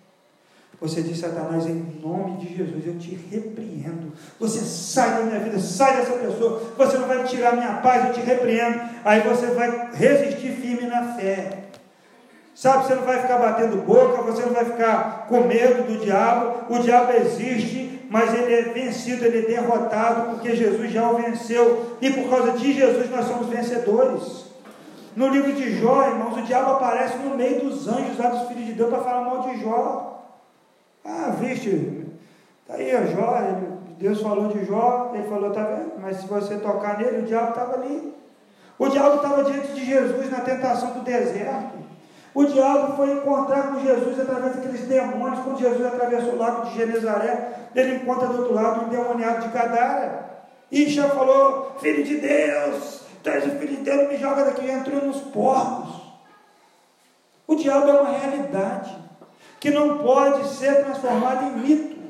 [0.81, 4.13] Você diz, Satanás, em nome de Jesus, eu te repreendo.
[4.41, 6.61] Você sai da minha vida, sai dessa pessoa.
[6.77, 8.81] Você não vai tirar minha paz, eu te repreendo.
[9.05, 11.69] Aí você vai resistir firme na fé.
[12.55, 16.75] Sabe, você não vai ficar batendo boca, você não vai ficar com medo do diabo.
[16.75, 21.97] O diabo existe, mas ele é vencido, ele é derrotado, porque Jesus já o venceu.
[22.01, 24.53] E por causa de Jesus nós somos vencedores.
[25.17, 28.67] No livro de Jó, irmãos, o diabo aparece no meio dos anjos lá dos filhos
[28.67, 30.25] de Deus para falar mal de Jó.
[31.05, 32.07] Ah, viste,
[32.63, 33.39] está aí a Jó,
[33.99, 35.93] Deus falou de Jó, ele falou, tá vendo?
[36.01, 38.15] Mas se você tocar nele, o diabo estava ali.
[38.79, 41.82] O diabo estava diante de Jesus na tentação do deserto.
[42.35, 45.41] O diabo foi encontrar com Jesus através daqueles demônios.
[45.45, 49.53] Quando Jesus atravessou o lago de Genezaré, ele encontra do outro lado um endemoniado de
[49.53, 50.31] Gadara.
[50.71, 54.71] E já falou: Filho de Deus, traz o filho de Deus, me joga daqui.
[54.71, 56.01] Entrou nos porcos.
[57.47, 58.97] O diabo é uma realidade
[59.61, 62.03] que não pode ser transformado em mito.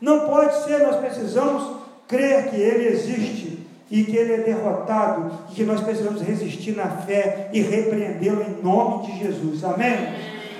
[0.00, 1.76] Não pode ser, nós precisamos
[2.06, 3.57] crer que ele existe
[3.90, 8.62] e que ele é derrotado e que nós precisamos resistir na fé e repreendê-lo em
[8.62, 9.64] nome de Jesus.
[9.64, 9.96] Amém?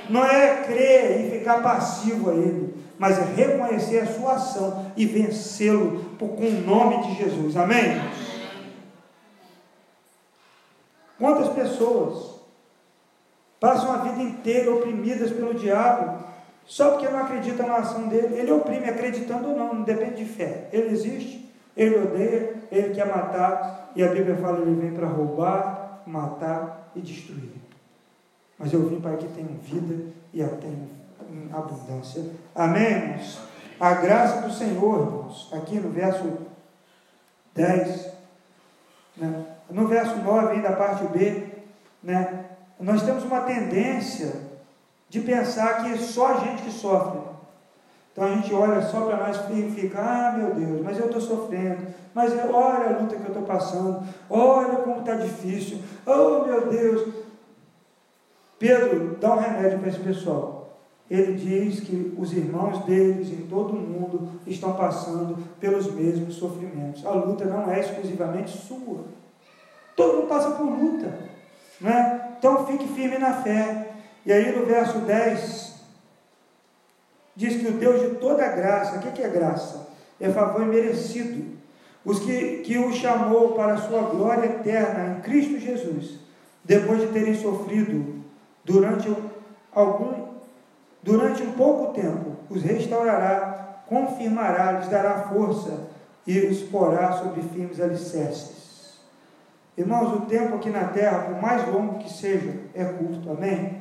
[0.09, 5.05] Não é crer e ficar passivo a ele, mas é reconhecer a sua ação e
[5.05, 7.57] vencê-lo com o nome de Jesus.
[7.57, 8.01] Amém?
[11.19, 12.39] Quantas pessoas
[13.61, 16.23] Passam a vida inteira oprimidas pelo diabo,
[16.65, 18.39] só porque não acreditam na ação dele.
[18.39, 20.69] Ele oprime, acreditando ou não, não depende de fé.
[20.73, 26.03] Ele existe, ele odeia, ele quer matar, e a Bíblia fala: ele vem para roubar,
[26.07, 27.53] matar e destruir.
[28.59, 30.89] Mas eu vim para que tenham vida e a tenham
[31.31, 32.25] em abundância.
[32.55, 33.39] Amém, irmãos?
[33.79, 36.39] A graça do Senhor, irmãos, aqui no verso
[37.55, 38.13] 10,
[39.17, 39.47] né?
[39.71, 41.47] no verso 9, ainda a parte B,
[42.03, 42.47] né?
[42.81, 44.49] nós temos uma tendência
[45.09, 47.21] de pensar que é só a gente que sofre.
[48.13, 51.21] Então a gente olha só para nós e fica, ah meu Deus, mas eu estou
[51.21, 56.69] sofrendo, mas olha a luta que eu estou passando, olha como está difícil, oh meu
[56.69, 57.15] Deus.
[58.59, 60.59] Pedro dá um remédio para esse pessoal.
[61.11, 67.07] Ele diz que os irmãos deles em todo o mundo estão passando pelos mesmos sofrimentos.
[67.07, 69.05] A luta não é exclusivamente sua.
[69.97, 71.19] Todo mundo passa por luta.
[71.81, 72.35] Né?
[72.39, 73.93] Então fique firme na fé.
[74.27, 75.68] E aí no verso 10,
[77.39, 79.89] diz que o Deus de toda graça, o que é graça?
[80.21, 81.57] É favor merecido.
[82.05, 86.19] Os que, que o chamou para a sua glória eterna em Cristo Jesus,
[86.65, 88.25] depois de terem sofrido
[88.65, 89.15] durante
[89.73, 90.27] algum
[91.01, 95.89] durante um pouco tempo, os restaurará, confirmará, lhes dará força
[96.27, 98.99] e os porá sobre firmes alicerces.
[99.77, 103.81] Irmãos, o tempo aqui na terra, por mais longo que seja, é curto, amém?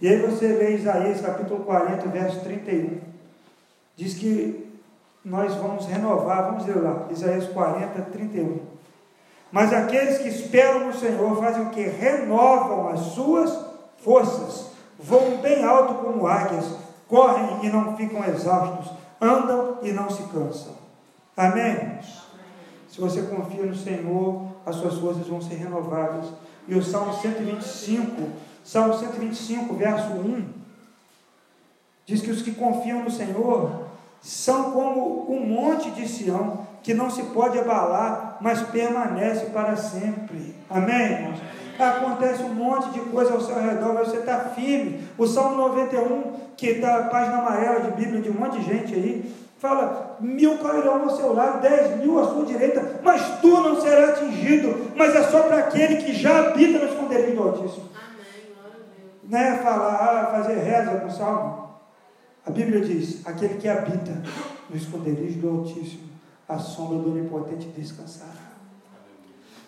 [0.00, 3.00] E aí você lê Isaías capítulo 40, verso 31.
[3.96, 4.68] Diz que
[5.24, 8.60] nós vamos renovar, vamos ler lá, Isaías 40, 31.
[9.50, 11.82] Mas aqueles que esperam no Senhor fazem o que?
[11.82, 13.66] Renovam as suas
[13.98, 16.76] forças, voam bem alto como águias,
[17.08, 20.74] correm e não ficam exaustos, andam e não se cansam.
[21.36, 21.98] Amém?
[22.88, 26.26] Se você confia no Senhor, as suas forças vão ser renovadas.
[26.66, 28.28] E o Salmo 125,
[28.68, 30.44] Salmo 125, verso 1,
[32.04, 33.86] diz que os que confiam no Senhor
[34.20, 40.54] são como um monte de Sião, que não se pode abalar, mas permanece para sempre.
[40.68, 41.38] Amém, irmãos?
[41.78, 45.02] Acontece um monte de coisa ao seu redor, mas você está firme.
[45.16, 48.92] O Salmo 91, que está na página amarela de Bíblia de um monte de gente
[48.92, 53.80] aí, fala: mil cairão ao seu lado, dez mil à sua direita, mas tu não
[53.80, 54.92] serás atingido.
[54.94, 57.97] Mas é só para aquele que já habita no esconderijo do Altíssimo.
[59.28, 59.30] Amém.
[59.30, 61.68] Não é falar, ah, fazer reza com o salmo.
[62.46, 64.22] A Bíblia diz: aquele que habita
[64.68, 66.08] no esconderijo do Altíssimo,
[66.48, 68.48] a sombra do Onipotente descansará.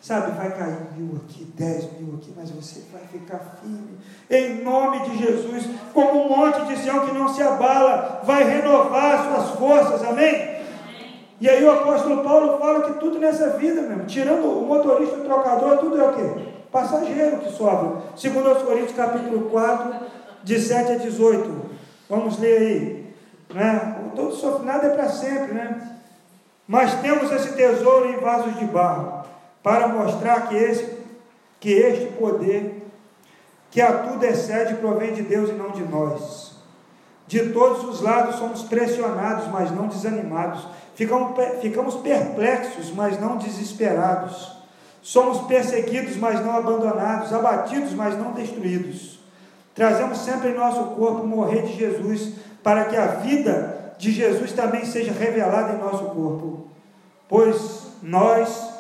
[0.01, 3.99] Sabe, vai cair mil aqui, dez mil aqui, mas você vai ficar firme.
[4.31, 9.29] Em nome de Jesus, como um monte de Sião que não se abala, vai renovar
[9.29, 10.59] suas forças, amém?
[11.39, 15.25] E aí o apóstolo Paulo fala que tudo nessa vida, mesmo, tirando o motorista, o
[15.25, 16.60] trocador, tudo é o quê?
[16.71, 18.03] Passageiro que sobra.
[18.17, 19.95] Segundo aos Coríntios, capítulo 4,
[20.45, 21.71] de 7 a 18.
[22.09, 23.15] Vamos ler aí.
[23.53, 23.97] Né?
[24.15, 25.97] Todo sofrimento, nada é para sempre, né?
[26.67, 29.25] Mas temos esse tesouro em vasos de barro
[29.63, 30.99] para mostrar que, esse,
[31.59, 32.87] que este poder,
[33.71, 36.55] que a tudo excede, provém de Deus e não de nós.
[37.27, 40.67] De todos os lados somos pressionados, mas não desanimados.
[40.95, 44.60] Ficamos, ficamos perplexos, mas não desesperados.
[45.03, 47.33] Somos perseguidos, mas não abandonados.
[47.33, 49.19] Abatidos, mas não destruídos.
[49.75, 54.85] Trazemos sempre em nosso corpo morrer de Jesus, para que a vida de Jesus também
[54.85, 56.67] seja revelada em nosso corpo.
[57.29, 58.71] Pois nós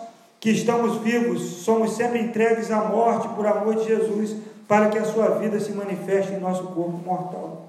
[0.41, 5.05] que estamos vivos, somos sempre entregues à morte por amor de Jesus, para que a
[5.05, 7.69] sua vida se manifeste em nosso corpo mortal.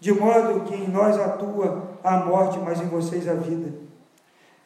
[0.00, 3.72] De modo que em nós atua a morte, mas em vocês a vida.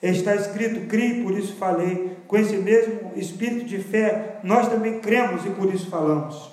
[0.03, 2.10] Está escrito: criei, por isso falei.
[2.31, 6.53] Com esse mesmo espírito de fé, nós também cremos e por isso falamos.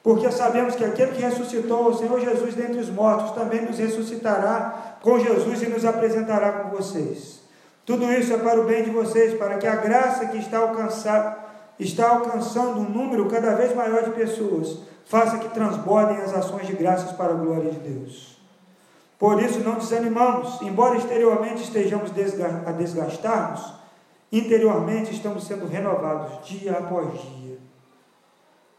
[0.00, 4.98] Porque sabemos que aquele que ressuscitou o Senhor Jesus dentre os mortos também nos ressuscitará
[5.02, 7.40] com Jesus e nos apresentará com vocês.
[7.84, 11.74] Tudo isso é para o bem de vocês, para que a graça que está, alcançar,
[11.80, 16.74] está alcançando um número cada vez maior de pessoas faça que transbordem as ações de
[16.74, 18.40] graças para a glória de Deus.
[19.18, 22.12] Por isso não desanimamos, embora exteriormente estejamos
[22.64, 23.81] a desgastar-nos,
[24.32, 27.58] interiormente estamos sendo renovados dia após dia.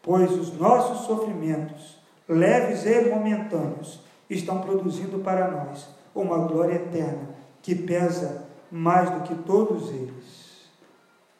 [0.01, 7.30] Pois os nossos sofrimentos, leves e momentâneos, estão produzindo para nós uma glória eterna
[7.62, 10.43] que pesa mais do que todos eles.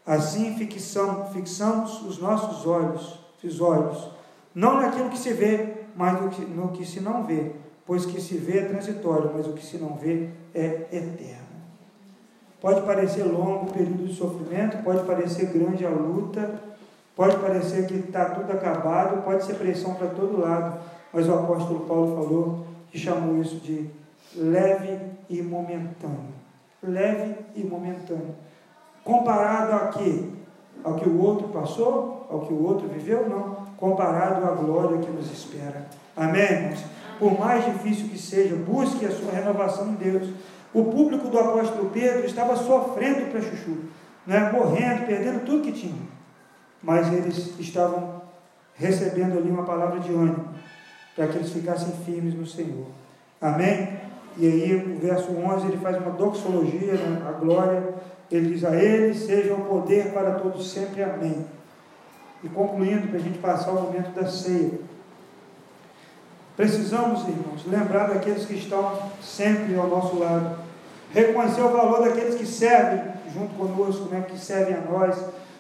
[0.06, 4.10] Assim fixamos, os nossos olhos, os olhos,
[4.54, 7.52] não naquilo que se vê, mas no que, no que se não vê,
[7.86, 11.43] pois o que se vê é transitório, mas o que se não vê é eterno.
[12.64, 16.60] Pode parecer longo o período de sofrimento, pode parecer grande a luta,
[17.16, 20.80] pode parecer que está tudo acabado, pode ser pressão para todo lado,
[21.14, 23.88] mas o apóstolo Paulo falou que chamou isso de
[24.36, 24.98] leve
[25.30, 26.34] e momentâneo
[26.88, 28.36] leve e momentâneo.
[29.04, 30.30] Comparado a quê?
[30.84, 32.28] Ao que o outro passou?
[32.30, 33.30] Ao que o outro viveu?
[33.30, 33.64] Não.
[33.78, 35.88] Comparado à glória que nos espera.
[36.16, 36.84] Amém, irmãos?
[37.20, 40.30] Por mais difícil que seja, busque a sua renovação em Deus.
[40.74, 43.78] O público do apóstolo Pedro estava sofrendo para chuchu,
[44.26, 44.52] né?
[44.52, 46.02] morrendo, perdendo tudo que tinha.
[46.82, 48.24] Mas eles estavam
[48.74, 50.48] recebendo ali uma palavra de ânimo,
[51.16, 52.88] para que eles ficassem firmes no Senhor.
[53.40, 54.00] Amém?
[54.36, 57.22] E aí, o verso 11, ele faz uma doxologia, né?
[57.28, 57.94] a glória.
[58.32, 61.04] Ele diz: A Ele seja o poder para todos sempre.
[61.04, 61.46] Amém.
[62.44, 64.80] E concluindo, para a gente passar o momento da ceia.
[66.56, 70.63] Precisamos, irmãos, lembrar daqueles que estão sempre ao nosso lado.
[71.14, 74.26] Reconhecer o valor daqueles que servem junto conosco, né?
[74.28, 75.16] que servem a nós,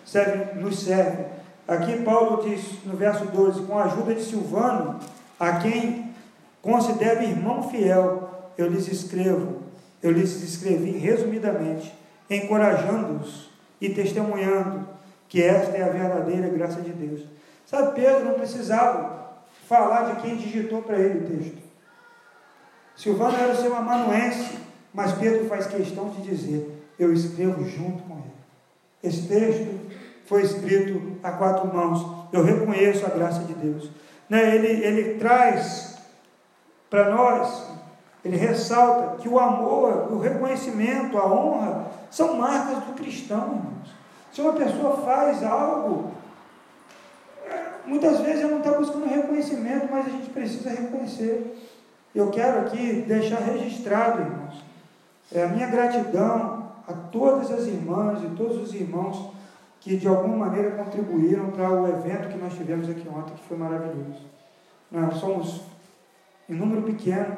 [0.05, 1.27] servem, nos servem.
[1.67, 4.99] Aqui Paulo diz no verso 12: Com a ajuda de Silvano,
[5.39, 6.13] a quem
[6.61, 9.61] considero irmão fiel, eu lhes escrevo,
[10.01, 11.93] eu lhes escrevi resumidamente,
[12.29, 13.49] encorajando-os
[13.79, 14.87] e testemunhando
[15.29, 17.21] que esta é a verdadeira graça de Deus.
[17.65, 19.33] Sabe, Pedro não precisava
[19.67, 21.57] falar de quem digitou para ele o texto.
[22.95, 24.57] Silvano era seu amanuense,
[24.93, 28.33] mas Pedro faz questão de dizer: Eu escrevo junto com ele.
[29.03, 29.79] Esse texto
[30.25, 32.27] foi escrito a quatro mãos.
[32.31, 33.89] Eu reconheço a graça de Deus.
[34.29, 34.55] Né?
[34.55, 35.97] Ele, ele traz
[36.89, 37.73] para nós
[38.23, 43.93] ele ressalta que o amor, o reconhecimento, a honra são marcas do cristão, irmãos.
[44.31, 46.11] Se uma pessoa faz algo,
[47.85, 51.57] muitas vezes ela não está buscando reconhecimento, mas a gente precisa reconhecer.
[52.15, 54.63] Eu quero aqui deixar registrado, irmãos,
[55.33, 59.31] é a minha gratidão a todas as irmãs e todos os irmãos
[59.79, 63.57] que de alguma maneira contribuíram para o evento que nós tivemos aqui ontem, que foi
[63.57, 64.21] maravilhoso.
[64.89, 65.61] Nós somos
[66.47, 67.37] em número pequeno,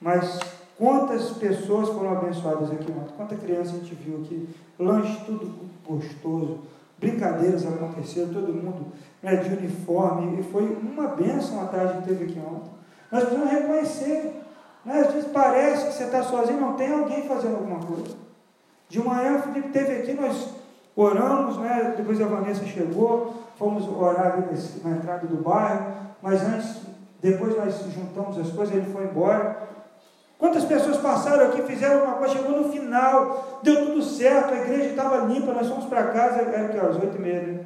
[0.00, 0.38] mas
[0.76, 3.14] quantas pessoas foram abençoadas aqui ontem?
[3.16, 4.48] Quanta criança a gente viu aqui?
[4.78, 6.60] Lanche tudo gostoso,
[6.98, 8.92] brincadeiras aconteceram, todo mundo
[9.22, 12.70] né, de uniforme, e foi uma bênção a tarde que teve aqui ontem.
[13.10, 14.43] Nós precisamos reconhecer.
[14.84, 15.00] Né?
[15.00, 18.14] Às vezes parece que você está sozinho, não tem alguém fazendo alguma coisa.
[18.88, 20.50] De manhã o Felipe teve aqui, nós
[20.94, 21.94] oramos, né?
[21.96, 24.38] depois a Vanessa chegou, fomos orar
[24.84, 26.82] na entrada do bairro, mas antes,
[27.20, 29.64] depois nós juntamos as coisas, ele foi embora.
[30.38, 34.90] Quantas pessoas passaram aqui, fizeram uma coisa, chegou no final, deu tudo certo, a igreja
[34.90, 37.64] estava limpa, nós fomos para casa, era que às oito e meia, né?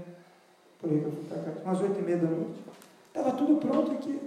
[0.80, 2.64] Por aí que eu fui para casa, umas oito e meia da noite.
[3.08, 4.20] Estava tudo pronto aqui.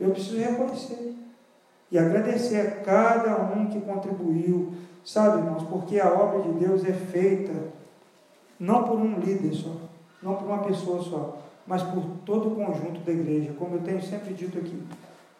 [0.00, 1.14] Eu preciso reconhecer
[1.90, 4.72] e agradecer a cada um que contribuiu,
[5.04, 7.52] sabe, irmãos, porque a obra de Deus é feita
[8.58, 9.76] não por um líder só,
[10.22, 13.54] não por uma pessoa só, mas por todo o conjunto da igreja.
[13.58, 14.82] Como eu tenho sempre dito aqui,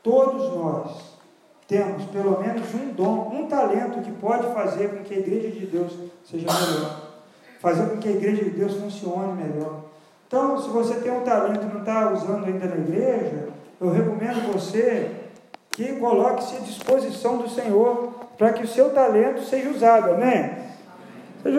[0.03, 1.19] todos nós
[1.67, 5.67] temos pelo menos um dom, um talento que pode fazer com que a igreja de
[5.67, 5.93] Deus
[6.25, 7.13] seja melhor,
[7.61, 9.85] fazer com que a igreja de Deus funcione melhor.
[10.27, 13.49] Então, se você tem um talento e não está usando ainda na igreja,
[13.81, 15.11] eu recomendo você
[15.71, 20.51] que coloque-se à disposição do Senhor para que o seu talento seja usado, amém?
[21.43, 21.59] Seja